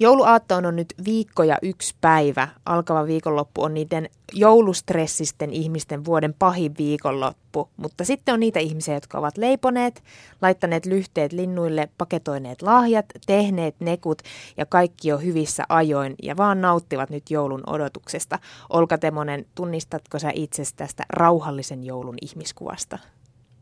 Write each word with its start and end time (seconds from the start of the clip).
Jouluaattoon 0.00 0.66
on 0.66 0.76
nyt 0.76 0.94
viikko 1.04 1.42
ja 1.42 1.58
yksi 1.62 1.94
päivä. 2.00 2.48
Alkava 2.66 3.06
viikonloppu 3.06 3.62
on 3.62 3.74
niiden 3.74 4.08
joulustressisten 4.32 5.52
ihmisten 5.52 6.04
vuoden 6.04 6.34
pahin 6.34 6.74
viikonloppu. 6.78 7.68
Mutta 7.76 8.04
sitten 8.04 8.32
on 8.32 8.40
niitä 8.40 8.60
ihmisiä, 8.60 8.94
jotka 8.94 9.18
ovat 9.18 9.36
leiponeet, 9.36 10.02
laittaneet 10.42 10.86
lyhteet 10.86 11.32
linnuille, 11.32 11.88
paketoineet 11.98 12.62
lahjat, 12.62 13.06
tehneet 13.26 13.74
nekut 13.80 14.22
ja 14.56 14.66
kaikki 14.66 15.12
on 15.12 15.22
hyvissä 15.22 15.64
ajoin 15.68 16.14
ja 16.22 16.36
vaan 16.36 16.60
nauttivat 16.60 17.10
nyt 17.10 17.30
joulun 17.30 17.62
odotuksesta. 17.66 18.38
Olka 18.68 18.98
Temonen, 18.98 19.46
tunnistatko 19.54 20.18
sä 20.18 20.30
itse 20.34 20.62
tästä 20.76 21.04
rauhallisen 21.08 21.84
joulun 21.84 22.16
ihmiskuvasta? 22.22 22.98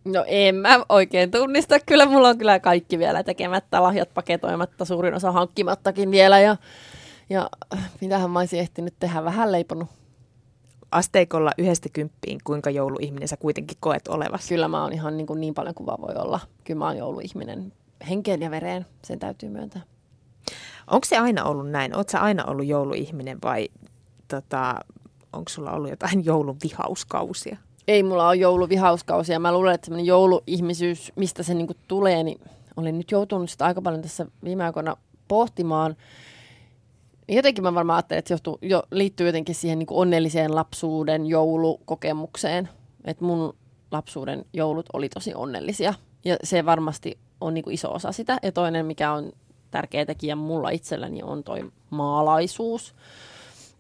No 0.04 0.24
en 0.26 0.54
mä 0.54 0.84
oikein 0.88 1.30
tunnista. 1.30 1.80
Kyllä 1.86 2.06
mulla 2.06 2.28
on 2.28 2.38
kyllä 2.38 2.60
kaikki 2.60 2.98
vielä 2.98 3.22
tekemättä, 3.22 3.82
lahjat 3.82 4.14
paketoimatta, 4.14 4.84
suurin 4.84 5.14
osa 5.14 5.32
hankkimattakin 5.32 6.10
vielä. 6.10 6.40
Ja, 6.40 6.56
ja 7.30 7.50
mitähän 8.00 8.30
mä 8.30 8.38
olisin 8.38 8.60
ehtinyt 8.60 8.94
tehdä, 9.00 9.24
vähän 9.24 9.52
leiponut. 9.52 9.88
Asteikolla 10.90 11.50
yhdestä 11.58 11.88
kymppiin, 11.92 12.38
kuinka 12.44 12.70
jouluihminen 12.70 13.28
sä 13.28 13.36
kuitenkin 13.36 13.76
koet 13.80 14.08
olevasi? 14.08 14.48
Kyllä 14.48 14.68
mä 14.68 14.82
oon 14.82 14.92
ihan 14.92 15.16
niin, 15.16 15.26
kuin 15.26 15.40
niin 15.40 15.54
paljon 15.54 15.74
kuin 15.74 15.86
vaan 15.86 16.00
voi 16.00 16.14
olla. 16.16 16.40
Kyllä 16.64 16.78
mä 16.78 16.86
oon 16.86 16.96
jouluihminen 16.96 17.72
henkeen 18.08 18.42
ja 18.42 18.50
vereen, 18.50 18.86
sen 19.04 19.18
täytyy 19.18 19.48
myöntää. 19.48 19.82
Onko 20.90 21.04
se 21.04 21.18
aina 21.18 21.44
ollut 21.44 21.70
näin? 21.70 21.96
Oletko 21.96 22.10
sä 22.10 22.20
aina 22.20 22.44
ollut 22.44 22.66
jouluihminen 22.66 23.38
vai 23.44 23.68
tota, 24.28 24.74
onko 25.32 25.48
sulla 25.48 25.72
ollut 25.72 25.90
jotain 25.90 26.24
joulun 26.24 26.56
vihauskausia? 26.62 27.56
Ei 27.88 28.02
mulla 28.02 28.28
ole 28.28 28.36
jouluvihauskausi 28.36 29.32
ja 29.32 29.40
mä 29.40 29.52
luulen, 29.52 29.74
että 29.74 29.84
semmoinen 29.84 30.06
jouluihmisyys, 30.06 31.12
mistä 31.16 31.42
se 31.42 31.54
niinku 31.54 31.74
tulee, 31.88 32.22
niin 32.22 32.40
olin 32.76 32.98
nyt 32.98 33.10
joutunut 33.10 33.50
sitä 33.50 33.64
aika 33.64 33.82
paljon 33.82 34.02
tässä 34.02 34.26
viime 34.44 34.64
aikoina 34.64 34.96
pohtimaan. 35.28 35.96
Jotenkin 37.28 37.64
mä 37.64 37.74
varmaan 37.74 37.96
ajattelen, 37.96 38.18
että 38.18 38.28
se 38.28 38.34
johtuu, 38.34 38.58
jo, 38.62 38.82
liittyy 38.90 39.26
jotenkin 39.26 39.54
siihen 39.54 39.78
niin 39.78 39.86
onnelliseen 39.90 40.54
lapsuuden 40.54 41.26
joulukokemukseen. 41.26 42.68
Että 43.04 43.24
mun 43.24 43.56
lapsuuden 43.90 44.44
joulut 44.52 44.86
oli 44.92 45.08
tosi 45.08 45.34
onnellisia 45.34 45.94
ja 46.24 46.36
se 46.42 46.66
varmasti 46.66 47.18
on 47.40 47.54
niin 47.54 47.64
kuin 47.64 47.74
iso 47.74 47.92
osa 47.92 48.12
sitä. 48.12 48.38
Ja 48.42 48.52
toinen, 48.52 48.86
mikä 48.86 49.12
on 49.12 49.32
tärkeä 49.70 50.06
tekijä 50.06 50.36
mulla 50.36 50.70
itselläni, 50.70 51.22
on 51.22 51.44
toi 51.44 51.70
maalaisuus 51.90 52.94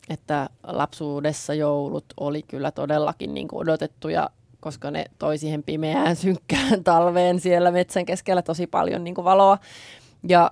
että 0.08 0.48
lapsuudessa 0.62 1.54
joulut 1.54 2.04
oli 2.20 2.42
kyllä 2.42 2.70
todellakin 2.70 3.34
niin 3.34 3.48
kuin 3.48 3.60
odotettuja, 3.60 4.30
koska 4.60 4.90
ne 4.90 5.04
toi 5.18 5.38
siihen 5.38 5.62
pimeään, 5.62 6.16
synkkään 6.16 6.84
talveen 6.84 7.40
siellä 7.40 7.70
metsän 7.70 8.06
keskellä 8.06 8.42
tosi 8.42 8.66
paljon 8.66 9.04
niin 9.04 9.14
kuin 9.14 9.24
valoa. 9.24 9.58
Ja 10.28 10.50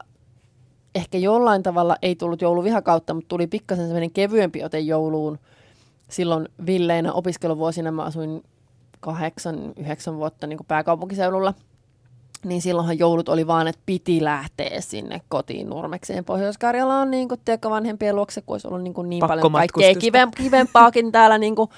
ehkä 0.94 1.18
jollain 1.18 1.62
tavalla 1.62 1.96
ei 2.02 2.16
tullut 2.16 2.42
jouluvihakautta, 2.42 3.14
mutta 3.14 3.28
tuli 3.28 3.46
pikkasen 3.46 3.84
semmoinen 3.84 4.12
kevyempi 4.12 4.64
ote 4.64 4.78
jouluun. 4.78 5.38
Silloin 6.10 6.48
villeinä 6.66 7.12
opiskeluvuosina 7.12 7.92
mä 7.92 8.02
asuin 8.02 8.44
kahdeksan, 9.00 9.72
yhdeksän 9.76 10.16
vuotta 10.16 10.46
niin 10.46 10.56
kuin 10.56 10.66
pääkaupunkiseudulla– 10.66 11.54
niin 12.44 12.62
silloinhan 12.62 12.98
joulut 12.98 13.28
oli 13.28 13.46
vaan, 13.46 13.68
että 13.68 13.82
piti 13.86 14.24
lähteä 14.24 14.80
sinne 14.80 15.20
kotiin 15.28 15.70
Nurmekseen. 15.70 16.24
Pohjois-Karjalaan 16.24 17.10
niin 17.10 17.28
kuin, 17.28 17.40
tiedätkö, 17.44 17.70
vanhempien 17.70 18.16
luokse, 18.16 18.40
kun 18.40 18.54
olisi 18.54 18.68
ollut 18.68 18.82
niin, 18.82 18.94
kuin, 18.94 19.08
niin 19.08 19.20
paljon 19.26 19.52
kaikkea 19.52 19.94
kiven, 19.94 20.30
kivempaakin 20.30 21.12
täällä 21.12 21.38
niin 21.38 21.56
kuin, 21.56 21.70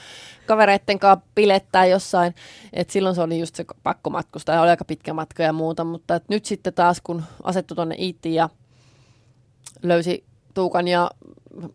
kavereitten 0.47 0.99
kanssa 0.99 1.27
pilettää 1.35 1.87
jossain. 1.87 2.35
Et 2.73 2.91
silloin 2.91 3.15
se 3.15 3.23
oli 3.23 3.39
just 3.39 3.55
se 3.55 3.65
pakkomatkusta 3.83 4.53
ja 4.53 4.61
oli 4.61 4.71
aika 4.71 4.85
pitkä 4.85 5.15
matka 5.15 5.43
ja 5.43 5.53
muuta, 5.53 5.85
mutta 5.85 6.15
et 6.15 6.29
nyt 6.29 6.45
sitten 6.45 6.75
taas 6.75 7.01
kun 7.01 7.23
asettui 7.43 7.75
tuonne 7.75 7.95
Iittiin 7.99 8.35
ja 8.35 8.49
löysi 9.83 10.25
Tuukan 10.55 10.89
ja 10.89 11.11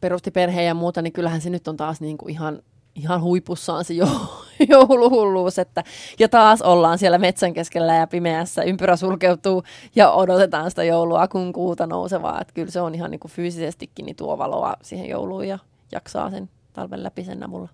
perusti 0.01 0.31
perheen 0.31 0.67
ja 0.67 0.73
muuta, 0.73 1.01
niin 1.01 1.13
kyllähän 1.13 1.41
se 1.41 1.49
nyt 1.49 1.67
on 1.67 1.77
taas 1.77 2.01
niin 2.01 2.17
kuin 2.17 2.31
ihan 2.31 2.61
ihan 2.99 3.21
huipussaan 3.21 3.85
se 3.85 3.93
jouluhulluus, 4.69 5.59
että 5.59 5.83
ja 6.19 6.29
taas 6.29 6.61
ollaan 6.61 6.97
siellä 6.97 7.17
metsän 7.17 7.53
keskellä 7.53 7.95
ja 7.95 8.07
pimeässä, 8.07 8.63
ympyrä 8.63 8.95
sulkeutuu 8.95 9.63
ja 9.95 10.11
odotetaan 10.11 10.69
sitä 10.71 10.83
joulua, 10.83 11.27
kun 11.27 11.53
kuuta 11.53 11.87
nousevaa, 11.87 12.41
että 12.41 12.53
kyllä 12.53 12.71
se 12.71 12.81
on 12.81 12.95
ihan 12.95 13.11
niin 13.11 13.19
kuin 13.19 13.31
fyysisestikin 13.31 14.05
niin 14.05 14.15
tuo 14.15 14.37
valoa 14.37 14.73
siihen 14.81 15.09
jouluun 15.09 15.47
ja 15.47 15.59
jaksaa 15.91 16.29
sen 16.29 16.49
talven 16.73 17.03
läpi 17.03 17.23
sen 17.23 17.43
avulla. 17.43 17.69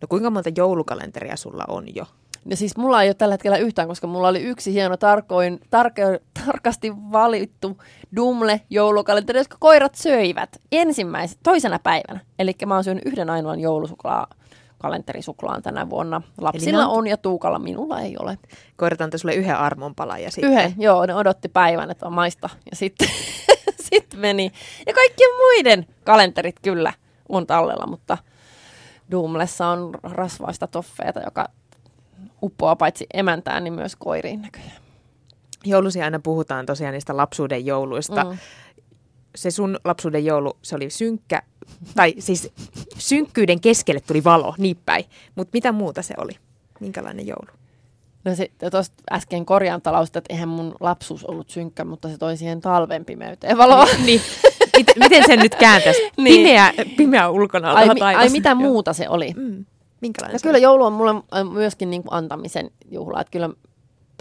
No 0.00 0.08
kuinka 0.08 0.30
monta 0.30 0.50
joulukalenteria 0.56 1.36
sulla 1.36 1.64
on 1.68 1.94
jo? 1.94 2.04
No 2.44 2.56
siis 2.56 2.76
mulla 2.76 3.02
ei 3.02 3.08
ole 3.08 3.14
tällä 3.14 3.34
hetkellä 3.34 3.56
yhtään, 3.56 3.88
koska 3.88 4.06
mulla 4.06 4.28
oli 4.28 4.42
yksi 4.42 4.72
hieno 4.72 4.96
tarkoin, 4.96 5.60
tarke, 5.70 6.20
tarkasti 6.46 6.92
valittu 7.12 7.78
Dumle 8.16 8.60
joulukalenteri, 8.70 9.40
jotka 9.40 9.56
koirat 9.60 9.94
söivät 9.94 10.60
ensimmäisen, 10.72 11.38
toisena 11.42 11.78
päivänä. 11.78 12.20
Eli 12.38 12.54
mä 12.66 12.74
oon 12.74 12.84
syönyt 12.84 13.06
yhden 13.06 13.30
ainoan 13.30 13.60
joulusuklaa 13.60 14.26
kalenterisuklaan 14.82 15.62
tänä 15.62 15.90
vuonna. 15.90 16.22
Lapsilla 16.38 16.86
on... 16.86 16.98
on 16.98 17.06
ja 17.06 17.16
Tuukalla 17.16 17.58
minulla 17.58 18.00
ei 18.00 18.16
ole. 18.18 18.38
Koirat 18.76 19.00
antoi 19.00 19.18
sulle 19.18 19.34
yhden 19.34 19.56
armonpalan 19.56 20.22
ja 20.22 20.30
sitten... 20.30 20.52
Yhden, 20.52 20.74
joo, 20.78 21.06
ne 21.06 21.14
odotti 21.14 21.48
päivän, 21.48 21.90
että 21.90 22.06
on 22.06 22.12
maista 22.12 22.50
ja 22.70 22.76
sitten 22.76 23.08
sit 23.90 24.14
meni. 24.16 24.52
Ja 24.86 24.94
kaikkien 24.94 25.30
muiden 25.36 25.86
kalenterit 26.04 26.56
kyllä 26.62 26.92
on 27.28 27.46
tallella, 27.46 27.86
mutta 27.86 28.18
Doomlessa 29.10 29.66
on 29.66 29.94
rasvaista 30.02 30.66
toffeeta, 30.66 31.20
joka 31.20 31.48
uppoaa 32.42 32.76
paitsi 32.76 33.06
emäntään, 33.14 33.64
niin 33.64 33.74
myös 33.74 33.96
koiriin 33.96 34.42
näköjään. 34.42 34.82
Joulusi 35.64 36.02
aina 36.02 36.18
puhutaan 36.18 36.66
tosiaan 36.66 36.92
niistä 36.92 37.16
lapsuuden 37.16 37.66
jouluista. 37.66 38.24
Mm. 38.24 38.38
Se 39.34 39.50
sun 39.50 39.78
lapsuuden 39.84 40.24
joulu, 40.24 40.58
se 40.62 40.76
oli 40.76 40.90
synkkä, 40.90 41.42
tai 41.94 42.14
siis 42.18 42.52
synkkyyden 43.02 43.60
keskelle 43.60 44.00
tuli 44.00 44.24
valo, 44.24 44.54
niin 44.58 44.76
päin. 44.86 45.04
Mutta 45.34 45.50
mitä 45.52 45.72
muuta 45.72 46.02
se 46.02 46.14
oli? 46.18 46.32
Minkälainen 46.80 47.26
joulu? 47.26 47.58
No 48.24 48.34
se, 48.34 48.50
tuosta 48.70 49.02
äsken 49.12 49.46
korjaan 49.46 49.82
talausta, 49.82 50.18
että 50.18 50.32
eihän 50.32 50.48
mun 50.48 50.74
lapsuus 50.80 51.24
ollut 51.24 51.50
synkkä, 51.50 51.84
mutta 51.84 52.08
se 52.08 52.18
toi 52.18 52.36
siihen 52.36 52.60
talven 52.60 53.04
pimeyteen 53.04 53.58
valoa. 53.58 53.84
Niin, 53.84 54.06
niin. 54.06 54.20
Miten, 54.76 54.94
miten 54.98 55.26
sen 55.26 55.38
nyt 55.38 55.54
kääntäisi? 55.54 56.00
niin. 56.16 56.36
Pimeä, 56.36 56.72
pimeä 56.96 57.28
ulkona 57.28 57.72
ai, 57.72 57.88
mi, 57.88 58.00
ai 58.00 58.28
mitä 58.28 58.54
muuta 58.54 58.92
se 58.92 59.08
oli? 59.08 59.34
Mm. 59.36 59.64
Minkälainen 60.00 60.34
no 60.34 60.38
kyllä 60.42 60.58
joulu 60.58 60.84
on 60.84 60.92
mulle 60.92 61.14
myöskin 61.52 61.90
niin 61.90 62.02
kuin 62.02 62.12
antamisen 62.12 62.70
juhla. 62.90 63.20
Että 63.20 63.30
kyllä 63.30 63.50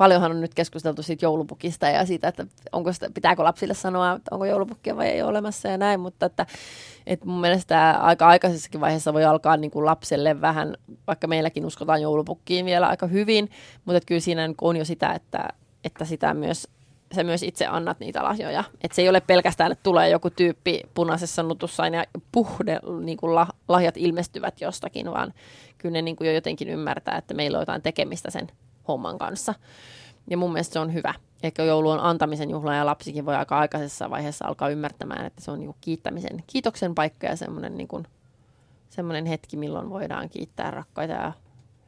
paljonhan 0.02 0.32
on 0.32 0.42
nyt 0.42 0.54
keskusteltu 0.54 1.04
siitä 1.04 1.26
joulupukista 1.26 1.88
ja 1.88 2.06
siitä, 2.06 2.28
että 2.28 2.46
onko 2.72 2.94
sitä, 2.94 3.10
pitääkö 3.14 3.44
lapsille 3.44 3.74
sanoa, 3.74 4.12
että 4.12 4.36
onko 4.36 4.46
joulupukkia 4.46 4.98
vai 4.98 5.08
ei 5.08 5.22
ole 5.22 5.30
olemassa 5.30 5.68
ja 5.68 5.78
näin, 5.78 6.00
mutta 6.00 6.26
että, 6.26 6.46
että 7.08 7.26
mun 7.26 7.42
mielestä 7.42 7.92
aika 7.92 8.28
aikaisessakin 8.28 8.82
vaiheessa 8.82 9.14
voi 9.14 9.26
alkaa 9.26 9.58
niin 9.58 9.72
kuin 9.72 9.86
lapselle 9.86 10.42
vähän, 10.42 10.78
vaikka 11.08 11.28
meilläkin 11.28 11.66
uskotaan 11.66 12.02
joulupukkiin 12.02 12.66
vielä 12.66 12.88
aika 12.88 13.08
hyvin, 13.08 13.50
mutta 13.86 13.98
että 13.98 14.08
kyllä 14.08 14.22
siinä 14.22 14.50
on 14.62 14.78
jo 14.78 14.86
sitä, 14.86 15.14
että, 15.14 15.48
että 15.84 16.06
sitä 16.06 16.34
myös 16.34 16.68
sä 17.16 17.24
myös 17.24 17.44
itse 17.44 17.66
annat 17.66 18.00
niitä 18.00 18.24
lahjoja. 18.24 18.64
Että 18.84 18.96
se 18.96 19.02
ei 19.02 19.10
ole 19.10 19.22
pelkästään, 19.22 19.72
että 19.72 19.84
tulee 19.84 20.10
joku 20.10 20.30
tyyppi 20.30 20.82
punaisessa 20.94 21.44
nutussa 21.44 21.88
ja 21.88 22.06
puhde, 22.32 22.80
niin 23.02 23.18
kuin 23.18 23.36
lahjat 23.68 23.98
ilmestyvät 23.98 24.62
jostakin, 24.62 25.12
vaan 25.12 25.34
kyllä 25.78 25.94
ne 25.94 26.02
niin 26.02 26.16
kuin 26.16 26.28
jo 26.28 26.34
jotenkin 26.34 26.70
ymmärtää, 26.70 27.18
että 27.18 27.34
meillä 27.34 27.58
on 27.58 27.62
jotain 27.62 27.82
tekemistä 27.82 28.32
sen 28.32 28.48
homman 28.88 29.18
kanssa. 29.18 29.54
Ja 30.30 30.38
mun 30.38 30.54
mielestä 30.54 30.74
se 30.74 30.80
on 30.80 30.94
hyvä. 30.94 31.14
Ehkä 31.44 31.64
joulu 31.64 31.90
on 31.90 32.00
antamisen 32.00 32.50
juhla 32.50 32.76
ja 32.76 32.86
lapsikin 32.86 33.26
voi 33.26 33.36
aika 33.36 33.60
aikaisessa 33.60 34.10
vaiheessa 34.10 34.48
alkaa 34.48 34.70
ymmärtämään, 34.70 35.26
että 35.26 35.42
se 35.42 35.52
on 35.52 35.60
niin 35.60 35.76
kiittämisen, 35.82 36.44
kiitoksen 36.48 36.96
paikka 36.96 37.28
ja 37.28 37.36
semmoinen 37.36 37.78
niin 37.78 37.88
kuin, 37.88 38.08
semmoinen 38.90 39.26
hetki, 39.26 39.58
milloin 39.58 39.90
voidaan 39.90 40.30
kiittää 40.30 40.72
rakkaita 40.72 41.14
ja 41.14 41.34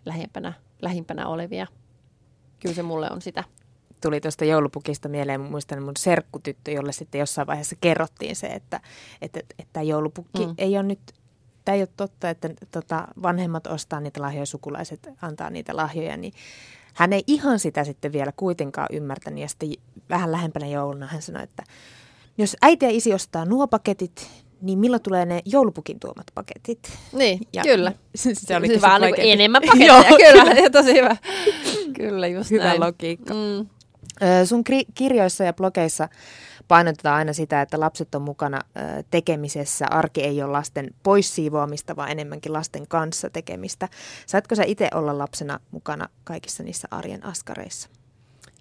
lähimpänä, 0.05 0.53
lähimpänä 0.81 1.27
olevia. 1.27 1.67
Kyllä 2.59 2.75
se 2.75 2.83
mulle 2.83 3.09
on 3.11 3.21
sitä 3.21 3.43
tuli 4.03 4.21
tuosta 4.21 4.45
joulupukista 4.45 5.09
mieleen, 5.09 5.41
muistan 5.41 5.83
mun 5.83 5.97
serkkutyttö, 5.97 6.71
jolle 6.71 6.91
sitten 6.91 7.19
jossain 7.19 7.47
vaiheessa 7.47 7.75
kerrottiin 7.81 8.35
se, 8.35 8.47
että, 8.47 8.81
että, 9.21 9.39
että 9.59 9.81
joulupukki 9.81 10.45
mm. 10.45 10.53
ei 10.57 10.77
ole 10.77 10.83
nyt, 10.83 10.99
tämä 11.65 11.75
ei 11.75 11.81
ole 11.81 11.89
totta, 11.97 12.29
että 12.29 12.49
tota, 12.71 13.07
vanhemmat 13.21 13.67
ostaa 13.67 13.99
niitä 13.99 14.21
lahjoja, 14.21 14.45
sukulaiset 14.45 15.09
antaa 15.21 15.49
niitä 15.49 15.75
lahjoja, 15.75 16.17
niin 16.17 16.33
hän 16.93 17.13
ei 17.13 17.23
ihan 17.27 17.59
sitä 17.59 17.83
sitten 17.83 18.13
vielä 18.13 18.31
kuitenkaan 18.35 18.87
ymmärtänyt 18.91 19.41
ja 19.41 19.47
sitten 19.47 19.69
vähän 20.09 20.31
lähempänä 20.31 20.67
jouluna 20.67 21.07
hän 21.07 21.21
sanoi, 21.21 21.43
että 21.43 21.63
jos 22.37 22.57
äiti 22.61 22.85
ja 22.85 22.91
isi 22.91 23.13
ostaa 23.13 23.45
nuo 23.45 23.67
paketit, 23.67 24.29
niin 24.61 24.79
milloin 24.79 25.01
tulee 25.01 25.25
ne 25.25 25.41
joulupukin 25.45 25.99
tuomat 25.99 26.25
paketit? 26.35 26.79
Niin, 27.13 27.39
ja 27.53 27.63
kyllä. 27.63 27.93
Se 28.15 28.57
oli 28.57 28.67
hyvä, 28.67 28.99
niin 28.99 29.15
enemmän 29.17 29.61
paketteja, 29.67 30.03
kyllä, 30.17 30.69
tosi 30.69 30.93
hyvä. 30.93 31.17
kyllä, 31.93 32.27
just 32.27 32.51
hyvä 32.51 32.63
näin. 32.63 32.79
logiikka. 32.79 33.33
Mm. 33.33 33.67
Sun 34.45 34.63
kirjoissa 34.93 35.43
ja 35.43 35.53
blogeissa 35.53 36.09
painotetaan 36.67 37.15
aina 37.15 37.33
sitä, 37.33 37.61
että 37.61 37.79
lapset 37.79 38.15
on 38.15 38.21
mukana 38.21 38.59
tekemisessä. 39.09 39.85
Arki 39.89 40.21
ei 40.23 40.43
ole 40.43 40.51
lasten 40.51 40.89
poissiivoamista, 41.03 41.95
vaan 41.95 42.11
enemmänkin 42.11 42.53
lasten 42.53 42.87
kanssa 42.87 43.29
tekemistä. 43.29 43.89
Saatko 44.25 44.55
sä 44.55 44.63
itse 44.63 44.89
olla 44.93 45.17
lapsena 45.17 45.59
mukana 45.71 46.09
kaikissa 46.23 46.63
niissä 46.63 46.87
arjen 46.91 47.25
askareissa? 47.25 47.89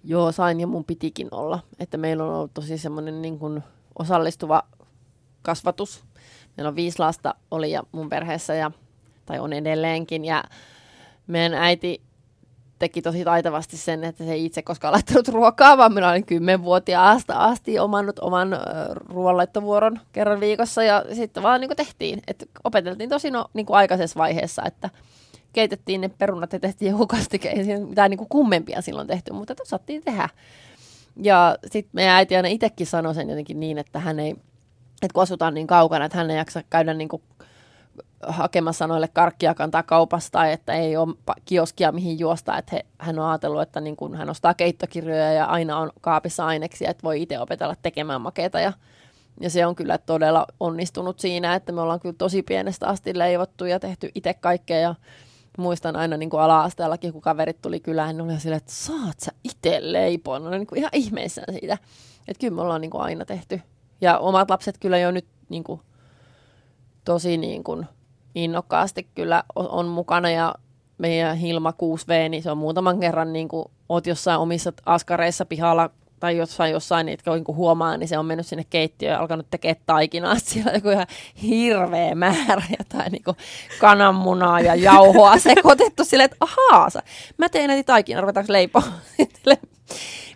Joo, 0.03 0.31
sain 0.31 0.59
ja 0.59 0.67
mun 0.67 0.85
pitikin 0.85 1.27
olla. 1.31 1.59
Että 1.79 1.97
meillä 1.97 2.23
on 2.23 2.33
ollut 2.35 2.53
tosi 2.53 2.77
semmoinen 2.77 3.21
niin 3.21 3.39
kuin 3.39 3.63
osallistuva 3.99 4.63
kasvatus. 5.41 6.03
Meillä 6.57 6.69
on 6.69 6.75
viisi 6.75 6.99
lasta 6.99 7.35
oli 7.51 7.71
ja 7.71 7.83
mun 7.91 8.09
perheessä 8.09 8.53
ja, 8.53 8.71
tai 9.25 9.39
on 9.39 9.53
edelleenkin 9.53 10.25
ja 10.25 10.43
meidän 11.27 11.53
äiti 11.53 12.01
teki 12.83 13.01
tosi 13.01 13.23
taitavasti 13.23 13.77
sen, 13.77 14.03
että 14.03 14.23
se 14.23 14.31
ei 14.31 14.45
itse 14.45 14.61
koskaan 14.61 14.91
laittanut 14.91 15.27
ruokaa, 15.27 15.77
vaan 15.77 15.93
minä 15.93 16.09
olin 16.09 16.25
kymmenvuotiaasta 16.25 17.33
asti 17.33 17.79
omannut 17.79 18.19
oman 18.19 18.49
ruoanlaittovuoron 19.09 19.99
kerran 20.11 20.39
viikossa 20.39 20.83
ja 20.83 21.05
sitten 21.13 21.43
vaan 21.43 21.61
niin 21.61 21.69
kuin 21.69 21.77
tehtiin. 21.77 22.21
Et 22.27 22.49
opeteltiin 22.63 23.09
tosi 23.09 23.31
no, 23.31 23.45
niin 23.53 23.65
kuin 23.65 23.77
aikaisessa 23.77 24.19
vaiheessa, 24.19 24.61
että 24.65 24.89
keitettiin 25.53 26.01
ne 26.01 26.09
perunat 26.09 26.53
ja 26.53 26.59
tehtiin 26.59 26.91
joku 26.91 27.07
kastike. 27.07 27.49
Ei 27.49 27.63
siinä 27.63 27.85
mitään 27.85 28.09
niin 28.09 28.17
kuin 28.17 28.29
kummempia 28.29 28.81
silloin 28.81 29.07
tehty, 29.07 29.33
mutta 29.33 29.55
osattiin 29.61 30.03
tehdä. 30.03 30.29
Ja 31.17 31.57
sitten 31.65 31.91
meidän 31.93 32.15
äiti 32.15 32.35
aina 32.35 32.47
itsekin 32.47 32.87
sanoi 32.87 33.15
sen 33.15 33.29
jotenkin 33.29 33.59
niin, 33.59 33.77
että 33.77 33.99
hän 33.99 34.19
ei, 34.19 34.31
että 35.01 35.13
kun 35.13 35.23
asutaan 35.23 35.53
niin 35.53 35.67
kaukana, 35.67 36.05
että 36.05 36.17
hän 36.17 36.31
ei 36.31 36.37
jaksa 36.37 36.63
käydä 36.69 36.93
niin 36.93 37.09
kuin 37.09 37.21
hakemassa 38.27 38.87
noille 38.87 39.07
karkkia 39.07 39.53
kantaa 39.53 39.83
kaupasta, 39.83 40.45
että 40.45 40.73
ei 40.73 40.97
ole 40.97 41.15
kioskia 41.45 41.91
mihin 41.91 42.19
juosta, 42.19 42.57
että 42.57 42.75
he, 42.75 42.85
hän 42.97 43.19
on 43.19 43.29
ajatellut, 43.29 43.61
että 43.61 43.81
niin 43.81 43.95
kun 43.95 44.15
hän 44.15 44.29
ostaa 44.29 44.53
keittokirjoja 44.53 45.33
ja 45.33 45.45
aina 45.45 45.77
on 45.77 45.91
kaapissa 46.01 46.45
aineksia, 46.45 46.89
että 46.89 47.03
voi 47.03 47.21
itse 47.21 47.39
opetella 47.39 47.75
tekemään 47.81 48.21
makeita 48.21 48.59
ja, 48.59 48.73
ja 49.39 49.49
se 49.49 49.65
on 49.65 49.75
kyllä 49.75 49.97
todella 49.97 50.47
onnistunut 50.59 51.19
siinä, 51.19 51.55
että 51.55 51.71
me 51.71 51.81
ollaan 51.81 51.99
kyllä 51.99 52.15
tosi 52.17 52.43
pienestä 52.43 52.87
asti 52.87 53.17
leivottu 53.17 53.65
ja 53.65 53.79
tehty 53.79 54.11
itse 54.15 54.33
kaikkea 54.33 54.79
ja 54.79 54.95
muistan 55.57 55.95
aina 55.95 56.17
niin 56.17 56.29
kuin 56.29 56.41
ala-asteellakin, 56.41 57.13
kun 57.13 57.21
kaverit 57.21 57.61
tuli 57.61 57.79
kylään, 57.79 58.17
niin 58.17 58.29
oli 58.31 58.39
silleen, 58.39 58.57
että 58.57 58.71
saat 58.71 59.19
sä 59.19 59.31
itse 59.43 59.79
leipoa. 59.81 60.39
No 60.39 60.49
niin 60.49 60.67
kuin 60.67 60.79
ihan 60.79 60.91
ihmeissään 60.93 61.53
siitä. 61.53 61.77
Että 62.27 62.41
kyllä 62.41 62.55
me 62.55 62.61
ollaan 62.61 62.81
niin 62.81 62.91
kuin 62.91 63.01
aina 63.01 63.25
tehty. 63.25 63.61
Ja 64.01 64.17
omat 64.17 64.49
lapset 64.49 64.77
kyllä 64.77 64.97
jo 64.97 65.11
nyt 65.11 65.25
niin 65.49 65.63
kuin, 65.63 65.81
tosi 67.05 67.37
niin 67.37 67.63
kuin, 67.63 67.85
innokkaasti 68.35 69.07
kyllä 69.15 69.43
on 69.55 69.87
mukana 69.87 70.29
ja 70.29 70.55
meidän 70.97 71.37
Hilma 71.37 71.71
6V, 71.71 72.29
niin 72.29 72.43
se 72.43 72.51
on 72.51 72.57
muutaman 72.57 72.99
kerran, 72.99 73.33
niin 73.33 73.47
kuin 73.47 73.65
oot 73.89 74.07
jossain 74.07 74.39
omissa 74.39 74.73
askareissa 74.85 75.45
pihalla 75.45 75.89
tai 76.19 76.37
jossain, 76.37 76.71
jossain 76.71 77.05
niin, 77.05 77.19
niin 77.25 77.43
kuin 77.43 77.55
huomaa, 77.55 77.97
niin 77.97 78.07
se 78.07 78.17
on 78.17 78.25
mennyt 78.25 78.47
sinne 78.47 78.63
keittiöön 78.69 79.13
ja 79.13 79.19
alkanut 79.19 79.47
tekemään 79.49 79.83
taikinaa. 79.85 80.35
Siellä 80.39 80.69
on 80.69 80.75
joku 80.75 80.89
ihan 80.89 81.07
hirveä 81.41 82.15
määrä 82.15 82.63
jotain 82.79 83.11
niin 83.11 83.23
kuin 83.23 83.37
kananmunaa 83.79 84.61
ja 84.61 84.75
jauhoa 84.75 85.37
sekoitettu 85.37 86.05
silleen, 86.05 86.29
että 86.31 86.37
ahaa, 86.39 86.89
mä 87.37 87.49
teen 87.49 87.67
näitä 87.67 87.83
taikinaa, 87.83 88.21
ruvetaanko 88.21 88.53
leipoa? 88.53 88.83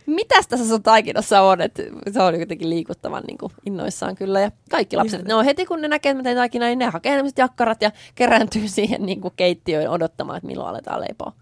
Mitäs 0.08 0.48
tässä 0.48 0.68
sun 0.68 0.84
taikinassa 0.84 1.42
on, 1.42 1.62
että 1.62 1.84
se 2.12 2.22
on 2.22 2.40
jotenkin 2.40 2.70
liikuttavan 2.70 3.24
niin 3.28 3.38
kuin 3.38 3.52
innoissaan 3.66 4.16
kyllä. 4.16 4.40
Ja 4.40 4.52
kaikki 4.70 4.98
lapset, 4.98 5.26
ne 5.26 5.34
on 5.34 5.46
heti 5.46 5.66
kun 5.66 5.82
ne 5.82 5.88
näkee, 5.88 6.10
että 6.10 6.20
mä 6.20 6.24
teen 6.24 6.38
taikinaa, 6.38 6.68
niin 6.68 6.80
ne 6.80 6.86
hakee 6.86 7.16
sellaiset 7.16 7.38
jakkarat 7.38 7.82
ja 7.82 7.92
kerääntyy 8.16 8.68
siihen 8.78 9.06
niin 9.06 9.22
kuin 9.22 9.34
keittiöön 9.36 9.90
odottamaan, 9.90 10.38
että 10.38 10.48
milloin 10.48 10.70
aletaan 10.70 11.02
leipoa. 11.02 11.34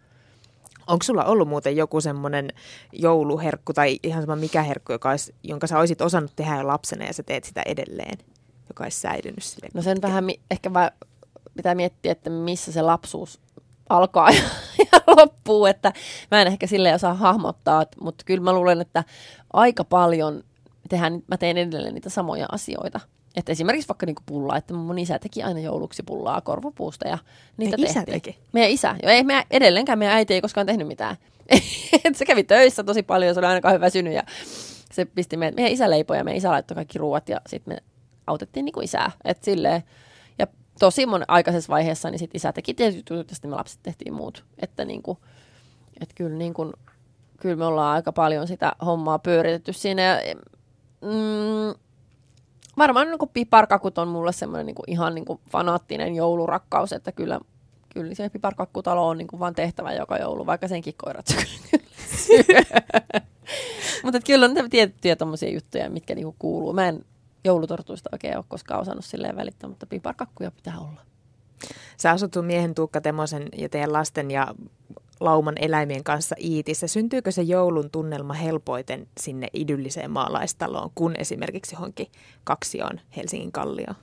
Onko 0.87 1.03
sulla 1.03 1.25
ollut 1.25 1.47
muuten 1.47 1.75
joku 1.75 2.01
semmoinen 2.01 2.49
jouluherkku 2.93 3.73
tai 3.73 3.99
ihan 4.03 4.21
sama 4.23 4.35
mikä 4.35 4.61
herkku, 4.61 4.91
joka 4.91 5.09
olisi, 5.09 5.35
jonka 5.43 5.67
sä 5.67 5.79
olisit 5.79 6.01
osannut 6.01 6.31
tehdä 6.35 6.57
jo 6.57 6.67
lapsena 6.67 7.05
ja 7.05 7.13
sä 7.13 7.23
teet 7.23 7.43
sitä 7.43 7.61
edelleen, 7.65 8.17
joka 8.69 8.83
olisi 8.83 8.99
säilynyt 8.99 9.43
sille? 9.43 9.67
No 9.73 9.81
sen 9.81 10.01
vähän 10.01 10.23
mi- 10.23 10.39
ehkä 10.51 10.73
vaan 10.73 10.91
pitää 11.57 11.75
miettiä, 11.75 12.11
että 12.11 12.29
missä 12.29 12.71
se 12.71 12.81
lapsuus 12.81 13.39
alkaa 13.89 14.29
ja, 14.29 14.41
ja 14.91 14.99
loppuu, 15.07 15.65
että 15.65 15.93
mä 16.31 16.41
en 16.41 16.47
ehkä 16.47 16.67
sille 16.67 16.93
osaa 16.93 17.13
hahmottaa, 17.13 17.85
mutta 18.01 18.23
kyllä 18.25 18.43
mä 18.43 18.53
luulen, 18.53 18.81
että 18.81 19.03
aika 19.53 19.83
paljon 19.83 20.43
tehdään, 20.89 21.23
mä 21.27 21.37
teen 21.37 21.57
edelleen 21.57 21.93
niitä 21.93 22.09
samoja 22.09 22.45
asioita. 22.51 22.99
Että 23.35 23.51
esimerkiksi 23.51 23.87
vaikka 23.87 24.05
niinku 24.05 24.21
pullaa, 24.25 24.57
että 24.57 24.73
mun 24.73 24.99
isä 24.99 25.19
teki 25.19 25.43
aina 25.43 25.59
jouluksi 25.59 26.03
pullaa 26.03 26.41
korvapuusta 26.41 27.07
ja 27.07 27.17
niitä 27.57 27.77
isä 27.79 28.03
teki? 28.03 28.39
Meidän 28.51 28.71
isä. 28.71 28.95
Jo, 29.03 29.09
ei 29.09 29.23
meidän, 29.23 29.43
edelleenkään 29.51 29.99
meidän 29.99 30.15
äiti 30.15 30.33
ei 30.33 30.41
koskaan 30.41 30.67
tehnyt 30.67 30.87
mitään. 30.87 31.17
se 32.15 32.25
kävi 32.25 32.43
töissä 32.43 32.83
tosi 32.83 33.03
paljon 33.03 33.33
se 33.33 33.39
oli 33.39 33.47
aina 33.47 33.61
kauhean 33.61 33.81
väsynyt 33.81 34.13
ja 34.13 34.23
se 34.91 35.05
pisti 35.05 35.37
meidän, 35.37 35.55
meidän 35.55 35.73
isä 35.73 35.89
leipoi 35.89 36.17
ja 36.17 36.23
meidän 36.23 36.37
isä 36.37 36.51
laittoi 36.51 36.75
kaikki 36.75 36.99
ruuat 36.99 37.29
ja 37.29 37.41
sitten 37.47 37.73
me 37.73 37.83
autettiin 38.27 38.65
niinku 38.65 38.81
isää. 38.81 39.11
Että 39.23 39.45
silleen, 39.45 39.83
tosi 40.79 41.05
monen 41.05 41.25
aikaisessa 41.29 41.71
vaiheessa, 41.71 42.09
niin 42.09 42.19
sit 42.19 42.35
isä 42.35 42.53
teki 42.53 42.73
tietyt 42.73 43.09
jutut 43.09 43.29
ja 43.29 43.35
sitten 43.35 43.51
me 43.51 43.55
lapset 43.55 43.79
tehtiin 43.83 44.13
muut. 44.13 44.45
Että 44.59 44.85
niinku, 44.85 45.17
et 46.01 46.09
kyllä, 46.15 46.37
niinku, 46.37 46.71
kyllä 47.39 47.55
me 47.55 47.65
ollaan 47.65 47.95
aika 47.95 48.11
paljon 48.11 48.47
sitä 48.47 48.73
hommaa 48.85 49.19
pyöritetty 49.19 49.73
siinä. 49.73 50.01
Ja, 50.01 50.35
mm, 51.01 51.79
varmaan 52.77 53.07
niin 53.07 53.29
piparkakut 53.33 53.97
on 53.97 54.07
mulle 54.07 54.31
semmoinen 54.31 54.65
niin 54.65 54.75
ihan 54.87 55.15
niin 55.15 55.25
kuin 55.25 55.39
fanaattinen 55.51 56.15
joulurakkaus, 56.15 56.93
että 56.93 57.11
kyllä, 57.11 57.39
kyllä 57.93 58.15
se 58.15 58.29
piparkakkutalo 58.29 59.07
on 59.07 59.17
niin 59.17 59.27
kuin 59.27 59.39
vaan 59.39 59.55
tehtävä 59.55 59.93
joka 59.93 60.17
joulu, 60.17 60.45
vaikka 60.45 60.67
senkin 60.67 60.93
koirat 60.97 61.25
Mutta 64.03 64.19
kyllä 64.19 64.45
on 64.45 64.69
tiettyjä 64.69 65.15
tommosia 65.15 65.53
juttuja, 65.53 65.89
mitkä 65.89 66.15
niinku 66.15 66.35
kuuluu. 66.39 66.73
Mä 66.73 66.87
en 66.87 67.05
joulutortuista 67.45 68.09
oikein 68.11 68.37
ole 68.37 68.45
koskaan 68.47 68.81
osannut 68.81 69.05
silleen 69.05 69.35
välittää, 69.35 69.69
mutta 69.69 69.85
piparkakkuja 69.85 70.51
pitää 70.51 70.79
olla. 70.79 71.01
Sä 71.97 72.11
asut 72.11 72.33
sun 72.33 72.45
miehen 72.45 72.75
Tuukka 72.75 73.01
Temosen 73.01 73.49
ja 73.57 73.69
teidän 73.69 73.93
lasten 73.93 74.31
ja 74.31 74.47
lauman 75.19 75.55
eläimien 75.59 76.03
kanssa 76.03 76.35
Iitissä. 76.39 76.87
Syntyykö 76.87 77.31
se 77.31 77.41
joulun 77.41 77.91
tunnelma 77.91 78.33
helpoiten 78.33 79.07
sinne 79.19 79.47
idylliseen 79.53 80.11
maalaistaloon, 80.11 80.89
kun 80.95 81.13
esimerkiksi 81.17 81.75
johonkin 81.75 82.07
kaksioon 82.43 82.99
Helsingin 83.17 83.51
kallio? 83.51 83.93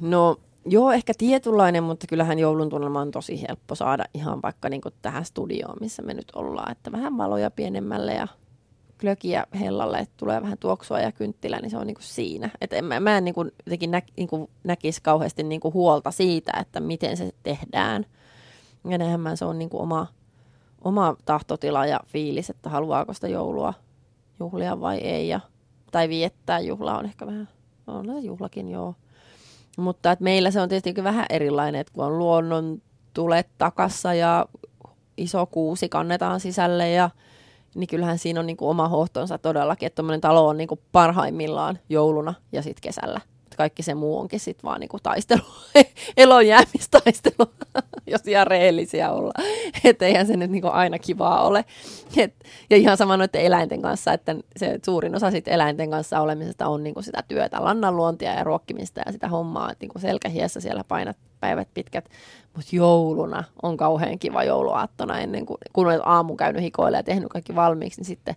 No 0.00 0.36
joo, 0.66 0.92
ehkä 0.92 1.12
tietynlainen, 1.18 1.84
mutta 1.84 2.06
kyllähän 2.06 2.38
joulun 2.38 2.68
tunnelma 2.68 3.00
on 3.00 3.10
tosi 3.10 3.42
helppo 3.48 3.74
saada 3.74 4.04
ihan 4.14 4.42
vaikka 4.42 4.68
niin 4.68 4.80
tähän 5.02 5.24
studioon, 5.24 5.76
missä 5.80 6.02
me 6.02 6.14
nyt 6.14 6.32
ollaan. 6.34 6.72
Että 6.72 6.92
vähän 6.92 7.18
valoja 7.18 7.50
pienemmälle 7.50 8.14
ja 8.14 8.28
glögiä 9.00 9.46
hellalle, 9.60 9.98
että 9.98 10.14
tulee 10.16 10.42
vähän 10.42 10.58
tuoksua 10.58 11.00
ja 11.00 11.12
kynttilä, 11.12 11.58
niin 11.58 11.70
se 11.70 11.78
on 11.78 11.86
niin 11.86 11.94
kuin 11.94 12.04
siinä. 12.04 12.50
Et 12.60 12.72
en, 12.72 12.84
mä, 12.84 13.00
mä 13.00 13.18
en 13.18 13.24
niin 13.24 13.34
kuin, 13.34 13.52
jotenkin 13.66 13.90
nä, 13.90 14.02
niin 14.16 14.28
kuin 14.28 14.50
näkisi 14.64 15.02
kauheasti 15.02 15.42
niin 15.42 15.60
kuin 15.60 15.74
huolta 15.74 16.10
siitä, 16.10 16.52
että 16.60 16.80
miten 16.80 17.16
se 17.16 17.32
tehdään. 17.42 18.06
Ja 18.84 18.94
enemmän 18.94 19.36
se 19.36 19.44
on 19.44 19.58
niin 19.58 19.70
kuin 19.70 19.82
oma, 19.82 20.06
oma 20.84 21.16
tahtotila 21.24 21.86
ja 21.86 22.00
fiilis, 22.06 22.50
että 22.50 22.70
haluaako 22.70 23.12
sitä 23.12 23.28
joulua 23.28 23.74
juhlia 24.40 24.80
vai 24.80 24.98
ei. 24.98 25.28
Ja, 25.28 25.40
tai 25.92 26.08
viettää 26.08 26.60
juhlaa 26.60 26.98
on 26.98 27.04
ehkä 27.04 27.26
vähän, 27.26 27.48
on 27.86 28.06
se 28.06 28.18
juhlakin 28.18 28.68
joo. 28.68 28.94
Mutta 29.78 30.12
että 30.12 30.24
meillä 30.24 30.50
se 30.50 30.60
on 30.60 30.68
tietysti 30.68 31.04
vähän 31.04 31.26
erilainen, 31.30 31.80
että 31.80 31.92
kun 31.92 32.04
on 32.04 32.18
luonnon 32.18 32.82
tulet 33.14 33.48
takassa 33.58 34.14
ja 34.14 34.46
iso 35.16 35.46
kuusi 35.46 35.88
kannetaan 35.88 36.40
sisälle 36.40 36.90
ja 36.90 37.10
niin 37.76 37.88
kyllähän 37.88 38.18
siinä 38.18 38.40
on 38.40 38.46
niin 38.46 38.56
kuin 38.56 38.68
oma 38.68 38.88
hohtonsa 38.88 39.38
todellakin, 39.38 39.86
että 39.86 39.96
tuommoinen 39.96 40.20
talo 40.20 40.48
on 40.48 40.56
niin 40.56 40.68
kuin 40.68 40.80
parhaimmillaan 40.92 41.78
jouluna 41.88 42.34
ja 42.52 42.62
sitten 42.62 42.82
kesällä. 42.82 43.20
Kaikki 43.56 43.82
se 43.82 43.94
muu 43.94 44.18
onkin 44.18 44.40
sitten 44.40 44.68
vaan 44.68 44.80
niin 44.80 44.88
kuin 44.88 45.02
taistelu, 45.02 45.42
elonjäämistaistelu, 46.16 47.50
jos 48.12 48.20
ihan 48.26 48.46
rehellisiä 48.46 49.10
olla. 49.10 49.32
Että 49.84 50.06
eihän 50.06 50.26
se 50.26 50.36
nyt 50.36 50.50
niin 50.50 50.62
kuin 50.62 50.72
aina 50.72 50.98
kivaa 50.98 51.46
ole. 51.46 51.64
Et, 52.16 52.34
ja 52.70 52.76
ihan 52.76 52.96
sama 52.96 53.16
noiden 53.16 53.40
eläinten 53.40 53.82
kanssa, 53.82 54.12
että 54.12 54.36
se 54.56 54.78
suurin 54.84 55.16
osa 55.16 55.30
sit 55.30 55.48
eläinten 55.48 55.90
kanssa 55.90 56.20
olemisesta 56.20 56.66
on 56.66 56.82
niin 56.82 56.94
kuin 56.94 57.04
sitä 57.04 57.22
työtä, 57.28 57.64
lannanluontia 57.64 58.34
ja 58.34 58.44
ruokkimista 58.44 59.00
ja 59.06 59.12
sitä 59.12 59.28
hommaa, 59.28 59.72
että 59.72 59.86
niin 59.86 60.00
selkähiessä 60.00 60.60
siellä 60.60 60.84
painat 60.84 61.16
päivät 61.40 61.68
pitkät. 61.74 62.08
Mutta 62.54 62.76
jouluna 62.76 63.44
on 63.62 63.76
kauhean 63.76 64.18
kiva 64.18 64.44
jouluaattona 64.44 65.18
ennen 65.18 65.46
kuin, 65.46 65.58
kun 65.72 65.86
olet 65.86 66.00
aamu 66.04 66.36
käynyt 66.36 66.62
hikoille 66.62 66.96
ja 66.96 67.02
tehnyt 67.02 67.28
kaikki 67.28 67.54
valmiiksi, 67.54 68.00
niin 68.00 68.06
sitten 68.06 68.36